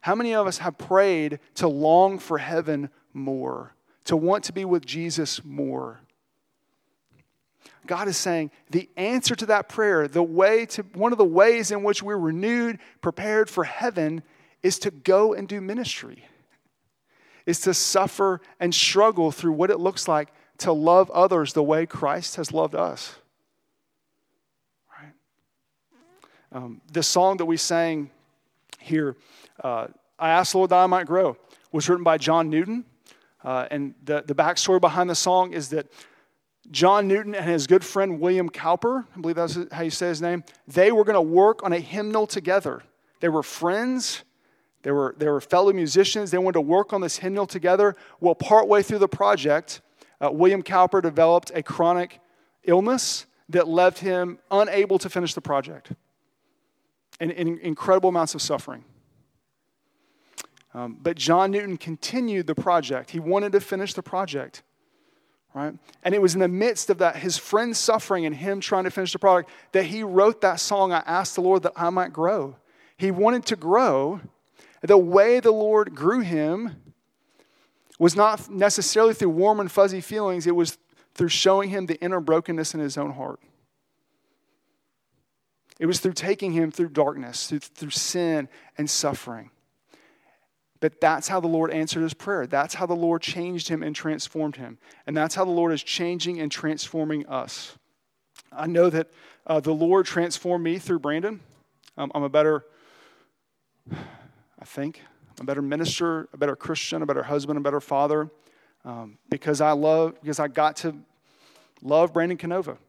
How 0.01 0.13
many 0.13 0.35
of 0.35 0.45
us 0.45 0.59
have 0.59 0.77
prayed 0.77 1.39
to 1.55 1.67
long 1.67 2.19
for 2.19 2.37
heaven 2.37 2.91
more, 3.11 3.73
to 4.03 4.15
want 4.15 4.43
to 4.43 4.53
be 4.53 4.63
with 4.63 4.85
Jesus 4.85 5.43
more? 5.43 6.01
God 7.87 8.07
is 8.07 8.15
saying 8.15 8.51
the 8.69 8.91
answer 8.95 9.33
to 9.33 9.47
that 9.47 9.69
prayer, 9.69 10.07
the 10.07 10.21
way 10.21 10.67
to 10.67 10.83
one 10.93 11.11
of 11.11 11.17
the 11.17 11.25
ways 11.25 11.71
in 11.71 11.81
which 11.81 12.03
we're 12.03 12.15
renewed, 12.15 12.77
prepared 13.01 13.49
for 13.49 13.63
heaven, 13.63 14.21
is 14.65 14.79
to 14.79 14.89
go 14.89 15.35
and 15.35 15.47
do 15.47 15.61
ministry. 15.61 16.25
Is 17.45 17.59
to 17.61 17.73
suffer 17.75 18.41
and 18.59 18.73
struggle 18.73 19.31
through 19.31 19.51
what 19.51 19.69
it 19.69 19.79
looks 19.79 20.07
like 20.07 20.33
to 20.57 20.71
love 20.71 21.11
others 21.11 21.53
the 21.53 21.61
way 21.61 21.85
Christ 21.85 22.37
has 22.37 22.51
loved 22.51 22.73
us. 22.73 23.15
Right? 24.99 25.13
Um, 26.51 26.81
this 26.91 27.07
song 27.07 27.37
that 27.37 27.45
we 27.45 27.57
sang 27.57 28.09
here, 28.79 29.15
uh, 29.63 29.87
I 30.17 30.29
asked 30.29 30.55
Lord 30.55 30.71
that 30.71 30.79
I 30.79 30.87
might 30.87 31.05
grow, 31.05 31.37
was 31.71 31.87
written 31.87 32.03
by 32.03 32.17
John 32.17 32.49
Newton. 32.49 32.85
Uh, 33.43 33.67
and 33.69 33.93
the, 34.03 34.23
the 34.25 34.33
backstory 34.33 34.81
behind 34.81 35.11
the 35.11 35.15
song 35.15 35.53
is 35.53 35.69
that 35.69 35.91
John 36.71 37.07
Newton 37.07 37.35
and 37.35 37.45
his 37.45 37.67
good 37.67 37.85
friend 37.85 38.19
William 38.19 38.49
Cowper, 38.49 39.05
I 39.15 39.21
believe 39.21 39.35
that's 39.35 39.59
how 39.71 39.83
you 39.83 39.91
say 39.91 40.07
his 40.07 40.23
name, 40.23 40.43
they 40.67 40.91
were 40.91 41.03
going 41.03 41.13
to 41.13 41.21
work 41.21 41.63
on 41.63 41.71
a 41.71 41.79
hymnal 41.79 42.25
together. 42.25 42.81
They 43.19 43.29
were 43.29 43.43
friends. 43.43 44.23
They 44.85 44.91
were, 44.91 45.15
they 45.17 45.27
were 45.27 45.41
fellow 45.41 45.73
musicians. 45.73 46.29
They 46.29 46.37
wanted 46.37 46.53
to 46.53 46.61
work 46.61 46.93
on 46.93 47.01
this 47.01 47.17
hymnal 47.17 47.47
together. 47.47 47.95
Well, 48.19 48.35
partway 48.35 48.83
through 48.83 48.99
the 48.99 49.07
project, 49.07 49.81
uh, 50.21 50.29
William 50.31 50.61
Cowper 50.61 51.01
developed 51.01 51.51
a 51.55 51.63
chronic 51.63 52.19
illness 52.65 53.25
that 53.49 53.67
left 53.67 53.97
him 53.97 54.37
unable 54.51 54.99
to 54.99 55.09
finish 55.09 55.33
the 55.33 55.41
project 55.41 55.91
and, 57.19 57.31
incredible 57.31 58.09
amounts 58.09 58.35
of 58.35 58.43
suffering. 58.43 58.83
Um, 60.75 60.99
but 61.01 61.17
John 61.17 61.49
Newton 61.49 61.77
continued 61.77 62.45
the 62.45 62.53
project. 62.53 63.09
He 63.09 63.19
wanted 63.19 63.53
to 63.53 63.61
finish 63.61 63.95
the 63.95 64.03
project, 64.03 64.61
right? 65.55 65.73
And 66.03 66.13
it 66.13 66.21
was 66.21 66.35
in 66.35 66.41
the 66.41 66.47
midst 66.47 66.91
of 66.91 66.99
that, 66.99 67.15
his 67.15 67.39
friend's 67.39 67.79
suffering 67.79 68.27
and 68.27 68.35
him 68.35 68.59
trying 68.59 68.83
to 68.83 68.91
finish 68.91 69.13
the 69.13 69.19
project, 69.19 69.49
that 69.71 69.85
he 69.85 70.03
wrote 70.03 70.41
that 70.41 70.59
song, 70.59 70.93
I 70.93 71.01
asked 71.07 71.33
the 71.33 71.41
Lord 71.41 71.63
that 71.63 71.73
I 71.75 71.89
might 71.89 72.13
grow. 72.13 72.57
He 72.97 73.09
wanted 73.09 73.47
to 73.47 73.55
grow. 73.55 74.21
The 74.85 74.97
way 74.97 75.39
the 75.39 75.51
Lord 75.51 75.95
grew 75.95 76.21
him 76.21 76.75
was 77.97 78.15
not 78.15 78.49
necessarily 78.49 79.13
through 79.13 79.29
warm 79.29 79.59
and 79.59 79.71
fuzzy 79.71 80.01
feelings, 80.01 80.45
it 80.47 80.55
was 80.55 80.77
through 81.13 81.29
showing 81.29 81.69
him 81.69 81.85
the 81.85 81.99
inner 82.01 82.19
brokenness 82.19 82.73
in 82.73 82.81
his 82.81 82.97
own 82.97 83.11
heart. 83.11 83.39
It 85.79 85.85
was 85.85 85.99
through 85.99 86.13
taking 86.13 86.51
him 86.51 86.71
through 86.71 86.89
darkness, 86.89 87.47
through, 87.47 87.59
through 87.59 87.89
sin 87.89 88.47
and 88.77 88.89
suffering. 88.89 89.49
But 90.79 91.01
that's 91.01 91.27
how 91.27 91.39
the 91.39 91.47
Lord 91.47 91.71
answered 91.71 92.01
his 92.01 92.13
prayer. 92.13 92.45
That's 92.45 92.75
how 92.75 92.85
the 92.85 92.95
Lord 92.95 93.21
changed 93.21 93.69
him 93.69 93.81
and 93.81 93.95
transformed 93.95 94.57
him. 94.57 94.77
And 95.07 95.15
that's 95.15 95.35
how 95.35 95.45
the 95.45 95.51
Lord 95.51 95.73
is 95.73 95.81
changing 95.81 96.39
and 96.39 96.51
transforming 96.51 97.25
us. 97.27 97.77
I 98.51 98.67
know 98.67 98.89
that 98.89 99.09
uh, 99.47 99.59
the 99.59 99.73
Lord 99.73 100.05
transformed 100.05 100.63
me 100.63 100.77
through 100.77 100.99
Brandon. 100.99 101.39
Um, 101.97 102.11
I'm 102.13 102.23
a 102.23 102.29
better, 102.29 102.65
I 104.65 104.67
think, 104.67 104.99
I'm 105.37 105.43
a 105.43 105.45
better 105.45 105.61
minister, 105.61 106.27
a 106.33 106.37
better 106.37 106.55
Christian, 106.55 107.03
a 107.03 107.05
better 107.05 107.21
husband, 107.21 107.59
a 107.59 107.61
better 107.61 107.79
father, 107.79 108.31
um, 108.83 109.19
because 109.29 109.61
I 109.61 109.73
love, 109.73 110.19
because 110.19 110.39
I 110.39 110.47
got 110.47 110.77
to 110.77 110.95
love 111.83 112.13
Brandon 112.13 112.35
Canova. 112.35 112.79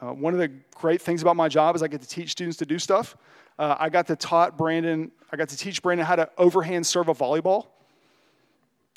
Uh, 0.00 0.12
one 0.12 0.32
of 0.32 0.38
the 0.38 0.46
great 0.76 1.02
things 1.02 1.22
about 1.22 1.34
my 1.34 1.48
job 1.48 1.74
is 1.74 1.82
I 1.82 1.88
get 1.88 2.00
to 2.02 2.08
teach 2.08 2.30
students 2.30 2.56
to 2.58 2.64
do 2.64 2.78
stuff. 2.78 3.16
Uh, 3.58 3.74
I 3.80 3.88
got 3.88 4.06
to 4.06 4.14
taught 4.14 4.56
Brandon, 4.56 5.10
I 5.32 5.36
got 5.36 5.48
to 5.48 5.56
teach 5.56 5.82
Brandon 5.82 6.06
how 6.06 6.14
to 6.14 6.30
overhand 6.38 6.86
serve 6.86 7.08
a 7.08 7.14
volleyball. 7.14 7.66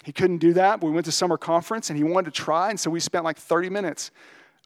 He 0.03 0.11
couldn't 0.11 0.37
do 0.37 0.53
that. 0.53 0.79
But 0.79 0.85
we 0.85 0.93
went 0.93 1.05
to 1.05 1.11
summer 1.11 1.37
conference 1.37 1.89
and 1.89 1.97
he 1.97 2.03
wanted 2.03 2.31
to 2.35 2.39
try, 2.39 2.69
and 2.69 2.79
so 2.79 2.91
we 2.91 2.99
spent 2.99 3.23
like 3.23 3.39
30 3.39 3.71
minutes 3.71 4.11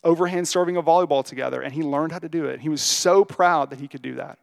overhand 0.04 0.46
serving 0.46 0.76
a 0.76 0.84
volleyball 0.84 1.24
together, 1.24 1.62
and 1.62 1.74
he 1.74 1.84
learned 1.84 2.12
how 2.12 2.20
to 2.20 2.28
do 2.28 2.48
it. 2.48 2.60
He 2.60 2.68
was 2.68 2.82
so 2.82 3.24
proud 3.24 3.70
that 3.70 3.80
he 3.80 3.88
could 3.88 4.02
do 4.02 4.16
that. 4.16 4.40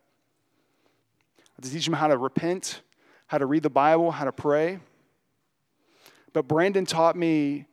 To 1.61 1.71
teach 1.71 1.87
him 1.87 1.93
how 1.93 2.07
to 2.07 2.17
repent, 2.17 2.81
how 3.29 3.39
to 3.39 3.47
read 3.47 3.63
the 3.63 3.71
Bible, 3.71 4.11
how 4.11 4.25
to 4.25 4.33
pray. 4.33 4.81
But 6.33 6.49
Brandon 6.49 6.85
taught 6.85 7.17
me 7.17 7.67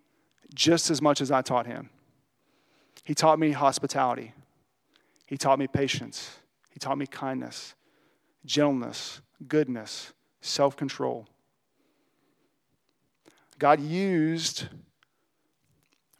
just 0.53 0.89
as 0.91 1.01
much 1.01 1.21
as 1.21 1.31
I 1.31 1.41
taught 1.41 1.65
him. 1.65 1.89
He 3.03 3.13
taught 3.13 3.39
me 3.39 3.51
hospitality. 3.51 4.33
He 5.25 5.37
taught 5.37 5.59
me 5.59 5.67
patience. 5.67 6.37
He 6.71 6.79
taught 6.79 6.97
me 6.97 7.07
kindness, 7.07 7.73
gentleness, 8.45 9.21
goodness, 9.47 10.13
self 10.41 10.75
control. 10.75 11.27
God 13.57 13.79
used 13.79 14.67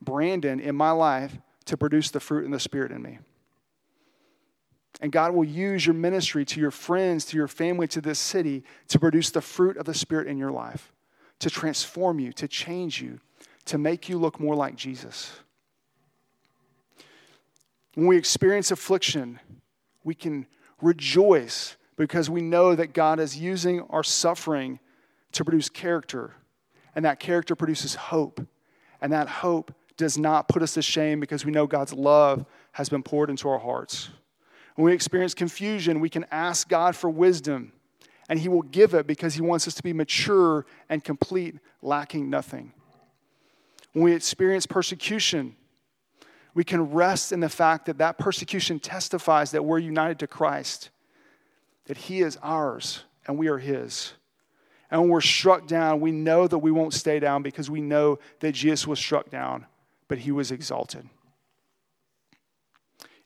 Brandon 0.01 0.59
in 0.59 0.75
my 0.75 0.91
life 0.91 1.37
to 1.65 1.75
produce 1.75 2.11
the 2.11 2.19
fruit 2.19 2.45
and 2.45 2.53
the 2.53 2.59
Spirit 2.59 2.91
in 2.91 3.01
me. 3.01 3.19
And 5.01 5.11
God 5.11 5.33
will 5.33 5.43
use 5.43 5.85
your 5.85 5.93
ministry 5.93 6.45
to 6.45 6.59
your 6.59 6.71
friends, 6.71 7.25
to 7.25 7.37
your 7.37 7.47
family, 7.47 7.87
to 7.89 8.01
this 8.01 8.19
city 8.19 8.63
to 8.87 8.99
produce 8.99 9.29
the 9.29 9.41
fruit 9.41 9.77
of 9.77 9.85
the 9.85 9.93
Spirit 9.93 10.27
in 10.27 10.37
your 10.37 10.51
life, 10.51 10.93
to 11.39 11.49
transform 11.49 12.19
you, 12.19 12.31
to 12.33 12.47
change 12.47 13.01
you, 13.01 13.19
to 13.65 13.77
make 13.77 14.07
you 14.07 14.17
look 14.17 14.39
more 14.39 14.55
like 14.55 14.75
Jesus. 14.75 15.33
When 17.95 18.07
we 18.07 18.17
experience 18.17 18.71
affliction, 18.71 19.39
we 20.03 20.15
can 20.15 20.47
rejoice 20.81 21.77
because 21.97 22.29
we 22.29 22.41
know 22.41 22.75
that 22.75 22.93
God 22.93 23.19
is 23.19 23.37
using 23.37 23.81
our 23.89 24.03
suffering 24.03 24.79
to 25.31 25.43
produce 25.43 25.69
character, 25.69 26.33
and 26.93 27.03
that 27.05 27.19
character 27.19 27.55
produces 27.55 27.95
hope, 27.95 28.45
and 29.01 29.11
that 29.11 29.27
hope 29.27 29.73
does 29.97 30.17
not 30.17 30.47
put 30.47 30.61
us 30.61 30.73
to 30.73 30.81
shame 30.81 31.19
because 31.19 31.45
we 31.45 31.51
know 31.51 31.67
God's 31.67 31.93
love 31.93 32.45
has 32.73 32.89
been 32.89 33.03
poured 33.03 33.29
into 33.29 33.49
our 33.49 33.59
hearts. 33.59 34.09
When 34.75 34.85
we 34.85 34.93
experience 34.93 35.33
confusion, 35.33 35.99
we 35.99 36.09
can 36.09 36.25
ask 36.31 36.67
God 36.67 36.95
for 36.95 37.09
wisdom, 37.09 37.71
and 38.29 38.39
He 38.39 38.49
will 38.49 38.61
give 38.61 38.93
it 38.93 39.07
because 39.07 39.33
He 39.33 39.41
wants 39.41 39.67
us 39.67 39.73
to 39.75 39.83
be 39.83 39.93
mature 39.93 40.65
and 40.89 41.03
complete, 41.03 41.55
lacking 41.81 42.29
nothing. 42.29 42.73
When 43.93 44.03
we 44.03 44.13
experience 44.13 44.65
persecution, 44.65 45.55
we 46.53 46.63
can 46.63 46.91
rest 46.91 47.31
in 47.31 47.39
the 47.39 47.49
fact 47.49 47.85
that 47.85 47.97
that 47.97 48.17
persecution 48.17 48.79
testifies 48.79 49.51
that 49.51 49.63
we're 49.63 49.79
united 49.79 50.19
to 50.19 50.27
Christ, 50.27 50.89
that 51.85 51.97
He 51.97 52.21
is 52.21 52.37
ours 52.41 53.03
and 53.27 53.37
we 53.37 53.47
are 53.47 53.57
His. 53.57 54.13
And 54.91 55.01
when 55.01 55.09
we're 55.09 55.21
struck 55.21 55.67
down, 55.67 55.99
we 55.99 56.11
know 56.11 56.47
that 56.47 56.59
we 56.59 56.71
won't 56.71 56.93
stay 56.93 57.19
down 57.19 57.41
because 57.41 57.69
we 57.69 57.81
know 57.81 58.19
that 58.39 58.51
Jesus 58.51 58.85
was 58.85 58.99
struck 58.99 59.29
down 59.29 59.65
but 60.07 60.19
he 60.19 60.31
was 60.31 60.51
exalted. 60.51 61.09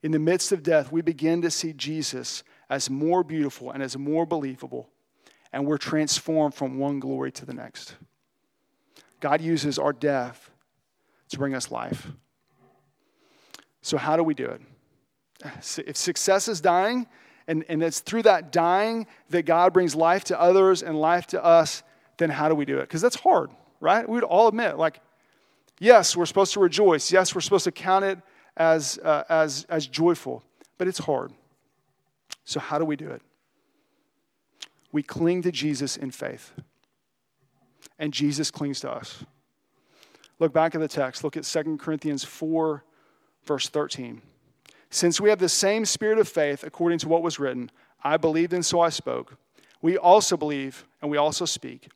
In 0.01 0.11
the 0.11 0.19
midst 0.19 0.51
of 0.51 0.63
death, 0.63 0.91
we 0.91 1.01
begin 1.01 1.41
to 1.41 1.51
see 1.51 1.73
Jesus 1.73 2.43
as 2.69 2.89
more 2.89 3.23
beautiful 3.23 3.71
and 3.71 3.83
as 3.83 3.97
more 3.97 4.25
believable, 4.25 4.89
and 5.51 5.65
we're 5.65 5.77
transformed 5.77 6.53
from 6.53 6.77
one 6.77 6.99
glory 6.99 7.31
to 7.33 7.45
the 7.45 7.53
next. 7.53 7.95
God 9.19 9.41
uses 9.41 9.77
our 9.77 9.91
death 9.91 10.51
to 11.29 11.37
bring 11.37 11.53
us 11.53 11.71
life. 11.71 12.07
So, 13.81 13.97
how 13.97 14.15
do 14.15 14.23
we 14.23 14.33
do 14.33 14.45
it? 14.45 14.61
If 15.85 15.97
success 15.97 16.47
is 16.47 16.61
dying, 16.61 17.07
and, 17.47 17.65
and 17.67 17.81
it's 17.81 17.99
through 17.99 18.23
that 18.23 18.51
dying 18.51 19.07
that 19.29 19.43
God 19.43 19.73
brings 19.73 19.95
life 19.95 20.25
to 20.25 20.39
others 20.39 20.83
and 20.83 20.99
life 20.99 21.27
to 21.27 21.43
us, 21.43 21.83
then 22.17 22.29
how 22.29 22.47
do 22.47 22.55
we 22.55 22.65
do 22.65 22.77
it? 22.77 22.81
Because 22.81 23.01
that's 23.01 23.15
hard, 23.15 23.49
right? 23.79 24.07
We 24.07 24.15
would 24.15 24.23
all 24.23 24.47
admit, 24.47 24.77
like, 24.77 25.01
Yes, 25.79 26.15
we're 26.15 26.25
supposed 26.25 26.53
to 26.53 26.59
rejoice. 26.59 27.11
Yes, 27.11 27.33
we're 27.33 27.41
supposed 27.41 27.63
to 27.63 27.71
count 27.71 28.03
it 28.03 28.19
as, 28.57 28.99
uh, 29.03 29.23
as, 29.29 29.65
as 29.69 29.87
joyful, 29.87 30.43
but 30.77 30.87
it's 30.87 30.99
hard. 30.99 31.31
So, 32.45 32.59
how 32.59 32.79
do 32.79 32.85
we 32.85 32.95
do 32.95 33.09
it? 33.09 33.21
We 34.91 35.03
cling 35.03 35.43
to 35.43 35.51
Jesus 35.51 35.97
in 35.97 36.11
faith, 36.11 36.51
and 37.97 38.13
Jesus 38.13 38.49
clings 38.49 38.79
to 38.81 38.91
us. 38.91 39.23
Look 40.39 40.53
back 40.53 40.73
at 40.73 40.81
the 40.81 40.87
text. 40.87 41.23
Look 41.23 41.37
at 41.37 41.43
2 41.43 41.77
Corinthians 41.77 42.23
4, 42.23 42.83
verse 43.45 43.69
13. 43.69 44.21
Since 44.89 45.21
we 45.21 45.29
have 45.29 45.39
the 45.39 45.49
same 45.49 45.85
spirit 45.85 46.17
of 46.17 46.27
faith, 46.27 46.63
according 46.63 46.99
to 46.99 47.09
what 47.09 47.21
was 47.21 47.39
written, 47.39 47.69
I 48.03 48.17
believed 48.17 48.53
and 48.53 48.65
so 48.65 48.79
I 48.79 48.89
spoke, 48.89 49.37
we 49.81 49.97
also 49.97 50.37
believe 50.37 50.85
and 51.01 51.11
we 51.11 51.17
also 51.17 51.45
speak, 51.45 51.89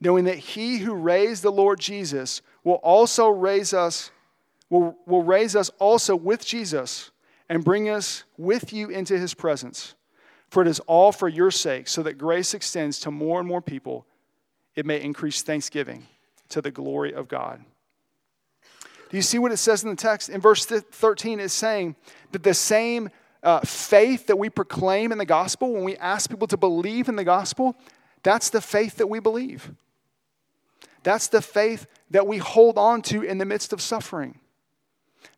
knowing 0.00 0.24
that 0.24 0.36
he 0.36 0.78
who 0.78 0.94
raised 0.94 1.42
the 1.42 1.52
Lord 1.52 1.80
Jesus 1.80 2.42
will 2.62 2.74
also 2.74 3.28
raise 3.28 3.72
us, 3.72 4.10
will, 4.74 4.96
will 5.06 5.22
raise 5.22 5.54
us 5.54 5.70
also 5.78 6.16
with 6.16 6.44
Jesus 6.44 7.10
and 7.48 7.64
bring 7.64 7.88
us 7.88 8.24
with 8.36 8.72
you 8.72 8.88
into 8.88 9.18
his 9.18 9.34
presence. 9.34 9.94
For 10.48 10.62
it 10.62 10.68
is 10.68 10.80
all 10.80 11.12
for 11.12 11.28
your 11.28 11.50
sake, 11.50 11.88
so 11.88 12.02
that 12.02 12.14
grace 12.14 12.54
extends 12.54 12.98
to 13.00 13.10
more 13.10 13.38
and 13.38 13.48
more 13.48 13.62
people. 13.62 14.06
It 14.74 14.86
may 14.86 15.00
increase 15.00 15.42
thanksgiving 15.42 16.06
to 16.48 16.60
the 16.60 16.70
glory 16.70 17.12
of 17.12 17.28
God. 17.28 17.64
Do 19.10 19.16
you 19.16 19.22
see 19.22 19.38
what 19.38 19.52
it 19.52 19.58
says 19.58 19.84
in 19.84 19.90
the 19.90 19.96
text? 19.96 20.28
In 20.28 20.40
verse 20.40 20.64
13, 20.66 21.38
it's 21.38 21.54
saying 21.54 21.94
that 22.32 22.42
the 22.42 22.54
same 22.54 23.10
uh, 23.42 23.60
faith 23.60 24.26
that 24.26 24.38
we 24.38 24.50
proclaim 24.50 25.12
in 25.12 25.18
the 25.18 25.24
gospel, 25.24 25.72
when 25.72 25.84
we 25.84 25.96
ask 25.98 26.30
people 26.30 26.48
to 26.48 26.56
believe 26.56 27.08
in 27.08 27.16
the 27.16 27.24
gospel, 27.24 27.76
that's 28.22 28.50
the 28.50 28.60
faith 28.60 28.96
that 28.96 29.06
we 29.06 29.20
believe. 29.20 29.70
That's 31.02 31.28
the 31.28 31.42
faith 31.42 31.86
that 32.10 32.26
we 32.26 32.38
hold 32.38 32.78
on 32.78 33.02
to 33.02 33.22
in 33.22 33.38
the 33.38 33.44
midst 33.44 33.72
of 33.72 33.80
suffering. 33.80 34.40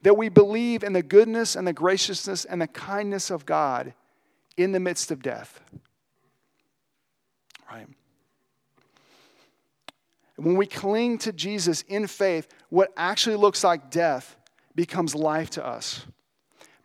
That 0.03 0.17
we 0.17 0.29
believe 0.29 0.83
in 0.83 0.93
the 0.93 1.03
goodness 1.03 1.57
and 1.57 1.67
the 1.67 1.73
graciousness 1.73 2.45
and 2.45 2.61
the 2.61 2.67
kindness 2.67 3.31
of 3.31 3.47
God 3.47 3.95
in 4.57 4.73
the 4.73 4.81
midst 4.81 5.11
of 5.11 5.23
death. 5.23 5.61
Right? 7.71 7.89
When 10.37 10.57
we 10.57 10.67
cling 10.67 11.19
to 11.19 11.33
Jesus 11.33 11.83
in 11.83 12.07
faith, 12.07 12.49
what 12.69 12.93
actually 12.97 13.37
looks 13.37 13.65
like 13.65 13.91
death 13.91 14.37
becomes 14.75 15.15
life 15.15 15.51
to 15.51 15.65
us. 15.65 16.05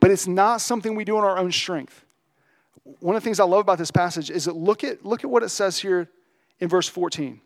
But 0.00 0.10
it's 0.10 0.26
not 0.26 0.60
something 0.60 0.94
we 0.94 1.04
do 1.04 1.18
in 1.18 1.24
our 1.24 1.38
own 1.38 1.52
strength. 1.52 2.04
One 2.82 3.14
of 3.14 3.22
the 3.22 3.24
things 3.24 3.38
I 3.38 3.44
love 3.44 3.60
about 3.60 3.78
this 3.78 3.90
passage 3.90 4.30
is 4.30 4.46
that 4.46 4.56
look 4.56 4.82
at, 4.82 5.04
look 5.04 5.22
at 5.22 5.30
what 5.30 5.42
it 5.42 5.50
says 5.50 5.78
here 5.78 6.08
in 6.58 6.68
verse 6.68 6.88
14 6.88 7.40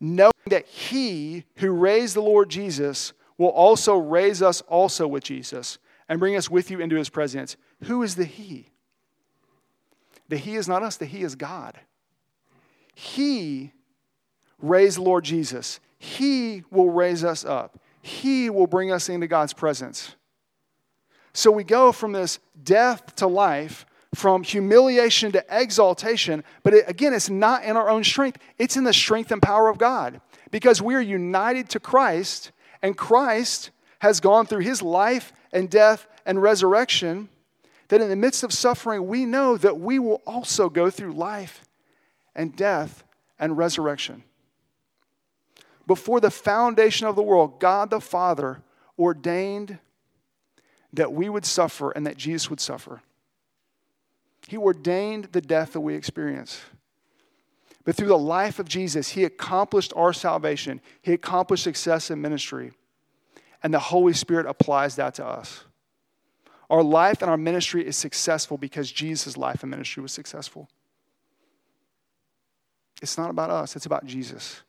knowing 0.00 0.32
that 0.46 0.66
he 0.66 1.44
who 1.56 1.70
raised 1.72 2.14
the 2.14 2.22
Lord 2.22 2.48
Jesus 2.48 3.12
will 3.38 3.48
also 3.48 3.96
raise 3.96 4.42
us 4.42 4.60
also 4.62 5.06
with 5.06 5.24
Jesus 5.24 5.78
and 6.08 6.20
bring 6.20 6.36
us 6.36 6.50
with 6.50 6.70
you 6.70 6.80
into 6.80 6.96
his 6.96 7.08
presence. 7.08 7.56
Who 7.84 8.02
is 8.02 8.16
the 8.16 8.24
he? 8.24 8.68
The 10.28 10.36
he 10.36 10.56
is 10.56 10.68
not 10.68 10.82
us, 10.82 10.96
the 10.96 11.06
he 11.06 11.22
is 11.22 11.34
God. 11.34 11.78
He 12.94 13.72
raised 14.60 14.98
Lord 14.98 15.24
Jesus. 15.24 15.80
He 15.98 16.64
will 16.70 16.90
raise 16.90 17.24
us 17.24 17.44
up. 17.44 17.78
He 18.02 18.50
will 18.50 18.66
bring 18.66 18.90
us 18.90 19.08
into 19.08 19.26
God's 19.26 19.52
presence. 19.52 20.14
So 21.32 21.50
we 21.50 21.64
go 21.64 21.92
from 21.92 22.12
this 22.12 22.40
death 22.62 23.14
to 23.16 23.26
life 23.26 23.86
from 24.14 24.42
humiliation 24.42 25.32
to 25.32 25.44
exaltation. 25.50 26.42
But 26.62 26.74
it, 26.74 26.84
again, 26.88 27.12
it's 27.12 27.30
not 27.30 27.64
in 27.64 27.76
our 27.76 27.88
own 27.88 28.04
strength, 28.04 28.38
it's 28.58 28.76
in 28.76 28.84
the 28.84 28.92
strength 28.92 29.30
and 29.30 29.42
power 29.42 29.68
of 29.68 29.78
God. 29.78 30.20
Because 30.50 30.80
we 30.80 30.94
are 30.94 31.00
united 31.00 31.68
to 31.70 31.80
Christ, 31.80 32.52
and 32.82 32.96
Christ 32.96 33.70
has 34.00 34.20
gone 34.20 34.46
through 34.46 34.60
his 34.60 34.82
life 34.82 35.32
and 35.52 35.68
death 35.68 36.06
and 36.24 36.40
resurrection. 36.40 37.28
That 37.88 38.00
in 38.00 38.10
the 38.10 38.16
midst 38.16 38.44
of 38.44 38.52
suffering, 38.52 39.06
we 39.06 39.24
know 39.24 39.56
that 39.56 39.80
we 39.80 39.98
will 39.98 40.20
also 40.26 40.68
go 40.68 40.90
through 40.90 41.12
life 41.12 41.64
and 42.34 42.54
death 42.54 43.02
and 43.38 43.56
resurrection. 43.56 44.24
Before 45.86 46.20
the 46.20 46.30
foundation 46.30 47.06
of 47.06 47.16
the 47.16 47.22
world, 47.22 47.60
God 47.60 47.88
the 47.88 48.00
Father 48.00 48.60
ordained 48.98 49.78
that 50.92 51.12
we 51.12 51.28
would 51.28 51.46
suffer 51.46 51.90
and 51.90 52.06
that 52.06 52.18
Jesus 52.18 52.50
would 52.50 52.60
suffer. 52.60 53.00
He 54.46 54.56
ordained 54.56 55.26
the 55.32 55.40
death 55.40 55.72
that 55.72 55.80
we 55.80 55.94
experience. 55.94 56.60
But 57.88 57.96
through 57.96 58.08
the 58.08 58.18
life 58.18 58.58
of 58.58 58.68
Jesus, 58.68 59.08
He 59.08 59.24
accomplished 59.24 59.94
our 59.96 60.12
salvation, 60.12 60.82
He 61.00 61.14
accomplished 61.14 61.64
success 61.64 62.10
in 62.10 62.20
ministry, 62.20 62.72
and 63.62 63.72
the 63.72 63.78
Holy 63.78 64.12
Spirit 64.12 64.44
applies 64.44 64.96
that 64.96 65.14
to 65.14 65.24
us. 65.24 65.64
Our 66.68 66.82
life 66.82 67.22
and 67.22 67.30
our 67.30 67.38
ministry 67.38 67.86
is 67.86 67.96
successful 67.96 68.58
because 68.58 68.92
Jesus' 68.92 69.38
life 69.38 69.62
and 69.62 69.70
ministry 69.70 70.02
was 70.02 70.12
successful. 70.12 70.68
It's 73.00 73.16
not 73.16 73.30
about 73.30 73.48
us, 73.48 73.74
it's 73.74 73.86
about 73.86 74.04
Jesus. 74.04 74.60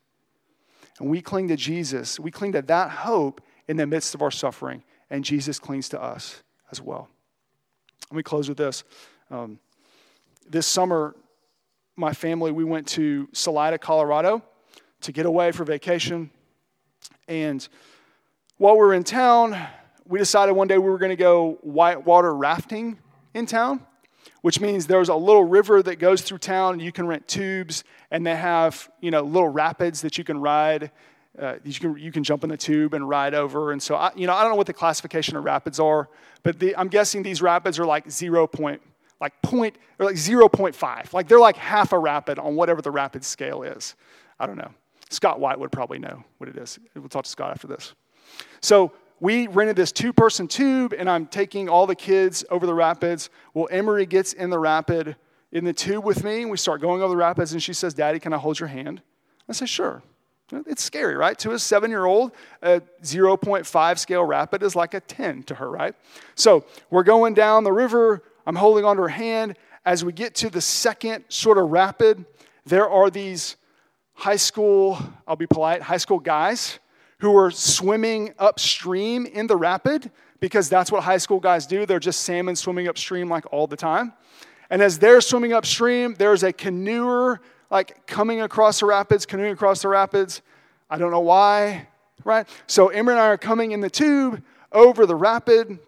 And 0.98 1.10
we 1.10 1.20
cling 1.20 1.48
to 1.48 1.56
Jesus. 1.56 2.18
We 2.18 2.30
cling 2.30 2.52
to 2.52 2.62
that 2.62 2.90
hope 2.90 3.42
in 3.68 3.76
the 3.76 3.86
midst 3.86 4.14
of 4.14 4.22
our 4.22 4.30
suffering, 4.30 4.82
and 5.10 5.26
Jesus 5.26 5.58
clings 5.58 5.90
to 5.90 6.02
us 6.02 6.42
as 6.70 6.80
well. 6.80 7.10
Let 8.10 8.16
me 8.16 8.22
close 8.22 8.48
with 8.48 8.56
this. 8.56 8.82
Um, 9.30 9.58
this 10.48 10.66
summer, 10.66 11.14
my 12.00 12.12
family, 12.12 12.50
we 12.50 12.64
went 12.64 12.88
to 12.88 13.28
Salida, 13.32 13.78
Colorado 13.78 14.42
to 15.02 15.12
get 15.12 15.26
away 15.26 15.52
for 15.52 15.64
vacation. 15.64 16.30
And 17.28 17.66
while 18.56 18.74
we 18.74 18.80
were 18.80 18.94
in 18.94 19.04
town, 19.04 19.56
we 20.06 20.18
decided 20.18 20.52
one 20.52 20.66
day 20.66 20.78
we 20.78 20.90
were 20.90 20.98
going 20.98 21.10
to 21.10 21.16
go 21.16 21.58
whitewater 21.60 22.34
rafting 22.34 22.98
in 23.34 23.46
town, 23.46 23.86
which 24.40 24.60
means 24.60 24.86
there's 24.86 25.10
a 25.10 25.14
little 25.14 25.44
river 25.44 25.82
that 25.82 25.96
goes 25.96 26.22
through 26.22 26.38
town. 26.38 26.74
And 26.74 26.82
you 26.82 26.90
can 26.90 27.06
rent 27.06 27.28
tubes, 27.28 27.84
and 28.10 28.26
they 28.26 28.34
have 28.34 28.90
you 29.00 29.10
know 29.10 29.22
little 29.22 29.48
rapids 29.48 30.00
that 30.00 30.18
you 30.18 30.24
can 30.24 30.40
ride. 30.40 30.90
Uh, 31.38 31.56
you 31.64 31.74
can 31.74 31.96
you 31.96 32.10
can 32.10 32.24
jump 32.24 32.42
in 32.42 32.50
the 32.50 32.56
tube 32.56 32.92
and 32.94 33.08
ride 33.08 33.34
over. 33.34 33.72
And 33.72 33.82
so 33.82 33.94
I, 33.94 34.10
you 34.16 34.26
know 34.26 34.34
I 34.34 34.42
don't 34.42 34.50
know 34.50 34.56
what 34.56 34.66
the 34.66 34.72
classification 34.72 35.36
of 35.36 35.44
rapids 35.44 35.78
are, 35.78 36.08
but 36.42 36.58
the, 36.58 36.76
I'm 36.76 36.88
guessing 36.88 37.22
these 37.22 37.40
rapids 37.40 37.78
are 37.78 37.86
like 37.86 38.10
zero 38.10 38.46
point 38.46 38.82
like 39.20 39.40
point 39.42 39.76
or 39.98 40.06
like 40.06 40.16
0.5. 40.16 41.12
Like 41.12 41.28
they're 41.28 41.40
like 41.40 41.56
half 41.56 41.92
a 41.92 41.98
rapid 41.98 42.38
on 42.38 42.56
whatever 42.56 42.82
the 42.82 42.90
rapid 42.90 43.24
scale 43.24 43.62
is. 43.62 43.94
I 44.38 44.46
don't 44.46 44.56
know. 44.56 44.72
Scott 45.10 45.40
White 45.40 45.58
would 45.58 45.72
probably 45.72 45.98
know 45.98 46.22
what 46.38 46.48
it 46.48 46.56
is. 46.56 46.78
We'll 46.94 47.08
talk 47.08 47.24
to 47.24 47.30
Scott 47.30 47.50
after 47.50 47.66
this. 47.66 47.94
So 48.60 48.92
we 49.18 49.48
rented 49.48 49.76
this 49.76 49.92
two 49.92 50.12
person 50.12 50.48
tube, 50.48 50.94
and 50.96 51.10
I'm 51.10 51.26
taking 51.26 51.68
all 51.68 51.86
the 51.86 51.94
kids 51.94 52.44
over 52.50 52.64
the 52.64 52.74
rapids. 52.74 53.28
Well, 53.52 53.68
Emery 53.70 54.06
gets 54.06 54.32
in 54.32 54.50
the 54.50 54.58
rapid 54.58 55.16
in 55.52 55.64
the 55.64 55.72
tube 55.72 56.04
with 56.04 56.24
me, 56.24 56.42
and 56.42 56.50
we 56.50 56.56
start 56.56 56.80
going 56.80 57.02
over 57.02 57.10
the 57.10 57.16
rapids, 57.16 57.52
and 57.52 57.62
she 57.62 57.72
says, 57.72 57.92
Daddy, 57.92 58.18
can 58.18 58.32
I 58.32 58.38
hold 58.38 58.58
your 58.58 58.68
hand? 58.68 59.02
I 59.48 59.52
say, 59.52 59.66
Sure. 59.66 60.02
It's 60.66 60.82
scary, 60.82 61.16
right? 61.16 61.38
To 61.40 61.52
a 61.52 61.58
seven 61.58 61.90
year 61.90 62.06
old, 62.06 62.32
a 62.62 62.80
0.5 63.02 63.98
scale 63.98 64.24
rapid 64.24 64.62
is 64.64 64.74
like 64.74 64.94
a 64.94 65.00
10 65.00 65.44
to 65.44 65.54
her, 65.54 65.70
right? 65.70 65.94
So 66.34 66.64
we're 66.90 67.04
going 67.04 67.34
down 67.34 67.62
the 67.62 67.72
river. 67.72 68.22
I'm 68.50 68.56
holding 68.56 68.84
onto 68.84 69.02
her 69.02 69.08
hand. 69.08 69.56
As 69.84 70.04
we 70.04 70.12
get 70.12 70.34
to 70.34 70.50
the 70.50 70.60
second 70.60 71.24
sort 71.28 71.56
of 71.56 71.70
rapid, 71.70 72.24
there 72.66 72.90
are 72.90 73.08
these 73.08 73.54
high 74.12 74.34
school, 74.34 74.98
I'll 75.24 75.36
be 75.36 75.46
polite, 75.46 75.82
high 75.82 75.98
school 75.98 76.18
guys 76.18 76.80
who 77.20 77.36
are 77.36 77.52
swimming 77.52 78.34
upstream 78.40 79.24
in 79.24 79.46
the 79.46 79.56
rapid 79.56 80.10
because 80.40 80.68
that's 80.68 80.90
what 80.90 81.04
high 81.04 81.18
school 81.18 81.38
guys 81.38 81.64
do. 81.64 81.86
They're 81.86 82.00
just 82.00 82.22
salmon 82.22 82.56
swimming 82.56 82.88
upstream 82.88 83.28
like 83.28 83.44
all 83.52 83.68
the 83.68 83.76
time. 83.76 84.14
And 84.68 84.82
as 84.82 84.98
they're 84.98 85.20
swimming 85.20 85.52
upstream, 85.52 86.16
there's 86.18 86.42
a 86.42 86.52
canoer 86.52 87.40
like 87.70 88.04
coming 88.08 88.40
across 88.40 88.80
the 88.80 88.86
rapids, 88.86 89.26
canoeing 89.26 89.52
across 89.52 89.82
the 89.82 89.88
rapids. 89.88 90.42
I 90.90 90.98
don't 90.98 91.12
know 91.12 91.20
why, 91.20 91.86
right? 92.24 92.48
So 92.66 92.88
Emery 92.88 93.14
and 93.14 93.20
I 93.20 93.28
are 93.28 93.38
coming 93.38 93.70
in 93.70 93.80
the 93.80 93.90
tube 93.90 94.42
over 94.72 95.06
the 95.06 95.14
rapid. 95.14 95.78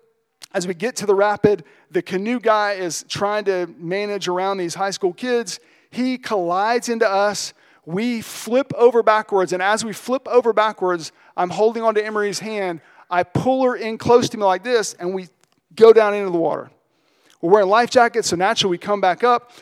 As 0.54 0.66
we 0.66 0.74
get 0.74 0.96
to 0.96 1.06
the 1.06 1.14
rapid, 1.14 1.64
the 1.90 2.02
canoe 2.02 2.38
guy 2.38 2.72
is 2.72 3.04
trying 3.08 3.44
to 3.44 3.66
manage 3.78 4.28
around 4.28 4.58
these 4.58 4.74
high 4.74 4.90
school 4.90 5.12
kids. 5.12 5.60
He 5.90 6.18
collides 6.18 6.88
into 6.88 7.08
us. 7.08 7.54
We 7.86 8.20
flip 8.20 8.72
over 8.76 9.02
backwards. 9.02 9.52
And 9.52 9.62
as 9.62 9.84
we 9.84 9.92
flip 9.92 10.28
over 10.28 10.52
backwards, 10.52 11.12
I'm 11.36 11.50
holding 11.50 11.82
onto 11.82 12.00
Emery's 12.00 12.38
hand. 12.38 12.80
I 13.10 13.22
pull 13.24 13.64
her 13.64 13.76
in 13.76 13.98
close 13.98 14.28
to 14.30 14.38
me 14.38 14.44
like 14.44 14.62
this, 14.62 14.94
and 14.94 15.14
we 15.14 15.28
go 15.74 15.92
down 15.92 16.14
into 16.14 16.30
the 16.30 16.38
water. 16.38 16.70
We're 17.40 17.50
wearing 17.50 17.68
life 17.68 17.90
jackets, 17.90 18.28
so 18.28 18.36
naturally 18.36 18.70
we 18.72 18.78
come 18.78 19.00
back 19.00 19.24
up. 19.24 19.52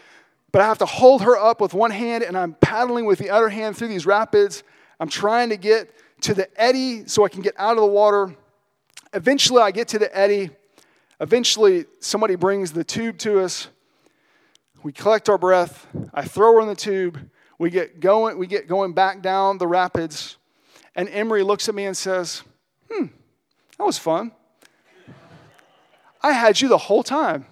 But 0.52 0.62
I 0.62 0.66
have 0.66 0.78
to 0.78 0.86
hold 0.86 1.22
her 1.22 1.36
up 1.36 1.60
with 1.60 1.72
one 1.72 1.90
hand, 1.90 2.24
and 2.24 2.36
I'm 2.36 2.54
paddling 2.54 3.06
with 3.06 3.18
the 3.18 3.30
other 3.30 3.48
hand 3.48 3.76
through 3.76 3.88
these 3.88 4.06
rapids. 4.06 4.62
I'm 4.98 5.08
trying 5.08 5.48
to 5.50 5.56
get 5.56 5.92
to 6.22 6.34
the 6.34 6.48
eddy 6.60 7.06
so 7.06 7.24
I 7.24 7.28
can 7.28 7.40
get 7.40 7.54
out 7.56 7.76
of 7.76 7.82
the 7.82 7.86
water. 7.86 8.34
Eventually, 9.14 9.62
I 9.62 9.70
get 9.70 9.88
to 9.88 9.98
the 9.98 10.16
eddy. 10.16 10.50
Eventually, 11.20 11.84
somebody 12.00 12.34
brings 12.34 12.72
the 12.72 12.82
tube 12.82 13.18
to 13.18 13.40
us. 13.40 13.68
We 14.82 14.92
collect 14.92 15.28
our 15.28 15.36
breath. 15.36 15.86
I 16.14 16.24
throw 16.24 16.54
her 16.54 16.60
in 16.62 16.66
the 16.66 16.74
tube. 16.74 17.18
We 17.58 17.68
get 17.68 18.00
going, 18.00 18.38
we 18.38 18.46
get 18.46 18.66
going 18.66 18.94
back 18.94 19.20
down 19.20 19.58
the 19.58 19.66
rapids. 19.66 20.38
And 20.96 21.08
Emery 21.10 21.42
looks 21.42 21.68
at 21.68 21.74
me 21.74 21.84
and 21.84 21.94
says, 21.94 22.42
Hmm, 22.90 23.06
that 23.76 23.84
was 23.84 23.98
fun. 23.98 24.32
I 26.22 26.32
had 26.32 26.60
you 26.60 26.68
the 26.68 26.78
whole 26.78 27.02
time. 27.02 27.44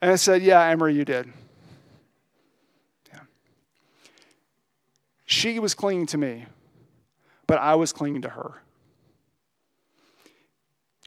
And 0.00 0.12
I 0.12 0.16
said, 0.16 0.42
Yeah, 0.42 0.62
Emery, 0.62 0.94
you 0.94 1.04
did. 1.04 1.32
Yeah. 3.12 3.20
She 5.26 5.58
was 5.58 5.74
clinging 5.74 6.06
to 6.06 6.18
me, 6.18 6.46
but 7.48 7.58
I 7.58 7.74
was 7.74 7.92
clinging 7.92 8.22
to 8.22 8.28
her 8.28 8.60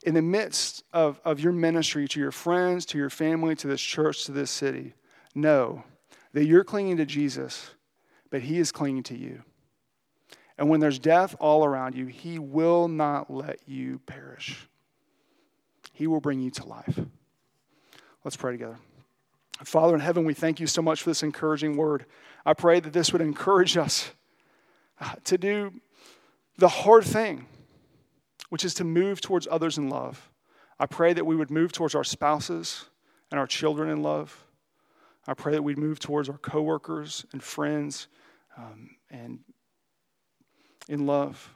in 0.08 0.14
the 0.14 0.22
midst 0.22 0.86
of, 0.94 1.20
of 1.26 1.42
your 1.42 1.52
ministry 1.52 2.08
to 2.08 2.18
your 2.18 2.32
friends, 2.32 2.86
to 2.86 2.98
your 2.98 3.10
family, 3.10 3.54
to 3.54 3.68
this 3.68 3.82
church, 3.82 4.24
to 4.24 4.32
this 4.32 4.50
city, 4.50 4.94
know 5.36 5.84
that 6.32 6.46
you're 6.46 6.64
clinging 6.64 6.96
to 6.96 7.06
Jesus, 7.06 7.72
but 8.30 8.42
He 8.42 8.58
is 8.58 8.72
clinging 8.72 9.04
to 9.04 9.18
you. 9.18 9.44
And 10.58 10.70
when 10.70 10.80
there's 10.80 10.98
death 10.98 11.36
all 11.42 11.66
around 11.66 11.94
you, 11.94 12.06
He 12.06 12.40
will 12.40 12.88
not 12.88 13.30
let 13.30 13.60
you 13.68 14.00
perish. 14.06 14.70
He 15.92 16.08
will 16.08 16.22
bring 16.22 16.40
you 16.40 16.52
to 16.52 16.66
life. 16.66 16.98
Let's 18.24 18.38
pray 18.38 18.54
together. 18.54 18.78
Father 19.66 19.94
in 19.94 20.00
heaven, 20.00 20.24
we 20.24 20.34
thank 20.34 20.62
you 20.62 20.68
so 20.68 20.82
much 20.82 21.02
for 21.04 21.10
this 21.10 21.22
encouraging 21.22 21.76
word. 21.76 22.06
I 22.46 22.54
pray 22.54 22.80
that 22.80 22.94
this 22.94 23.12
would 23.12 23.22
encourage 23.22 23.76
us 23.76 24.12
uh, 25.02 25.16
to 25.26 25.38
do 25.38 25.74
the 26.58 26.70
hard 26.70 27.04
thing 27.04 27.46
which 28.50 28.64
is 28.64 28.74
to 28.76 28.84
move 28.84 29.22
towards 29.22 29.48
others 29.50 29.78
in 29.78 29.90
love. 29.90 30.30
I 30.80 30.86
pray 30.86 31.14
that 31.14 31.26
we 31.26 31.36
would 31.36 31.52
move 31.52 31.72
towards 31.72 31.96
our 31.96 32.04
spouses 32.04 32.86
and 33.32 33.40
our 33.40 33.48
children 33.48 33.90
in 33.90 34.02
love. 34.02 34.46
I 35.28 35.34
pray 35.34 35.54
that 35.54 35.64
we'd 35.64 35.78
move 35.78 36.00
towards 36.00 36.30
our 36.30 36.38
coworkers 36.38 37.26
and 37.34 37.44
friends 37.44 38.08
um, 38.58 38.92
and 39.10 39.40
in 40.88 41.06
love. 41.06 41.54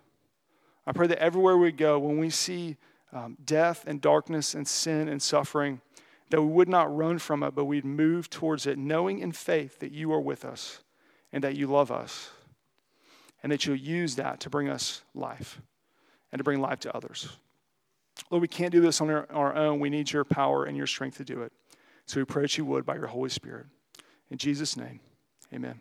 I 0.86 0.92
pray 0.92 1.08
that 1.08 1.20
everywhere 1.20 1.58
we 1.58 1.72
go, 1.72 2.00
when 2.00 2.18
we 2.18 2.30
see 2.30 2.78
um, 3.14 3.38
death 3.44 3.84
and 3.88 4.02
darkness 4.02 4.54
and 4.54 4.68
sin 4.68 5.08
and 5.08 5.22
suffering, 5.22 5.82
that 6.30 6.42
we 6.42 6.48
would 6.48 6.70
not 6.70 6.94
run 6.96 7.20
from 7.20 7.44
it, 7.44 7.56
but 7.56 7.66
we'd 7.66 7.86
move 7.86 8.30
towards 8.30 8.66
it, 8.66 8.78
knowing 8.78 9.20
in 9.20 9.32
faith 9.32 9.80
that 9.80 9.92
you 9.92 10.12
are 10.12 10.20
with 10.20 10.44
us 10.44 10.82
and 11.32 11.44
that 11.44 11.56
you 11.56 11.68
love 11.68 11.92
us 11.92 12.32
and 13.44 13.52
that 13.52 13.66
you'll 13.66 13.76
use 13.76 14.16
that 14.16 14.40
to 14.42 14.50
bring 14.50 14.70
us 14.70 15.02
life 15.14 15.62
and 16.32 16.40
to 16.40 16.44
bring 16.44 16.62
life 16.62 16.80
to 16.82 16.96
others. 16.96 17.30
Lord, 18.30 18.42
we 18.42 18.48
can't 18.48 18.72
do 18.72 18.82
this 18.82 19.02
on 19.02 19.10
our, 19.10 19.56
own. 19.56 19.80
We 19.80 19.90
need 19.90 20.12
your 20.12 20.24
power 20.24 20.66
and 20.66 20.78
your 20.78 20.88
strength 20.88 21.18
to 21.18 21.26
do 21.26 21.42
it. 21.42 21.52
So 22.06 22.20
we 22.20 22.26
pray 22.26 22.44
that 22.44 22.58
you 22.58 22.66
would 22.66 22.86
by 22.86 22.96
your 22.96 23.08
Holy 23.08 23.30
Spirit. 23.30 23.66
In 24.30 24.38
Jesus' 24.38 24.78
name, 24.78 25.00
amen. 25.54 25.80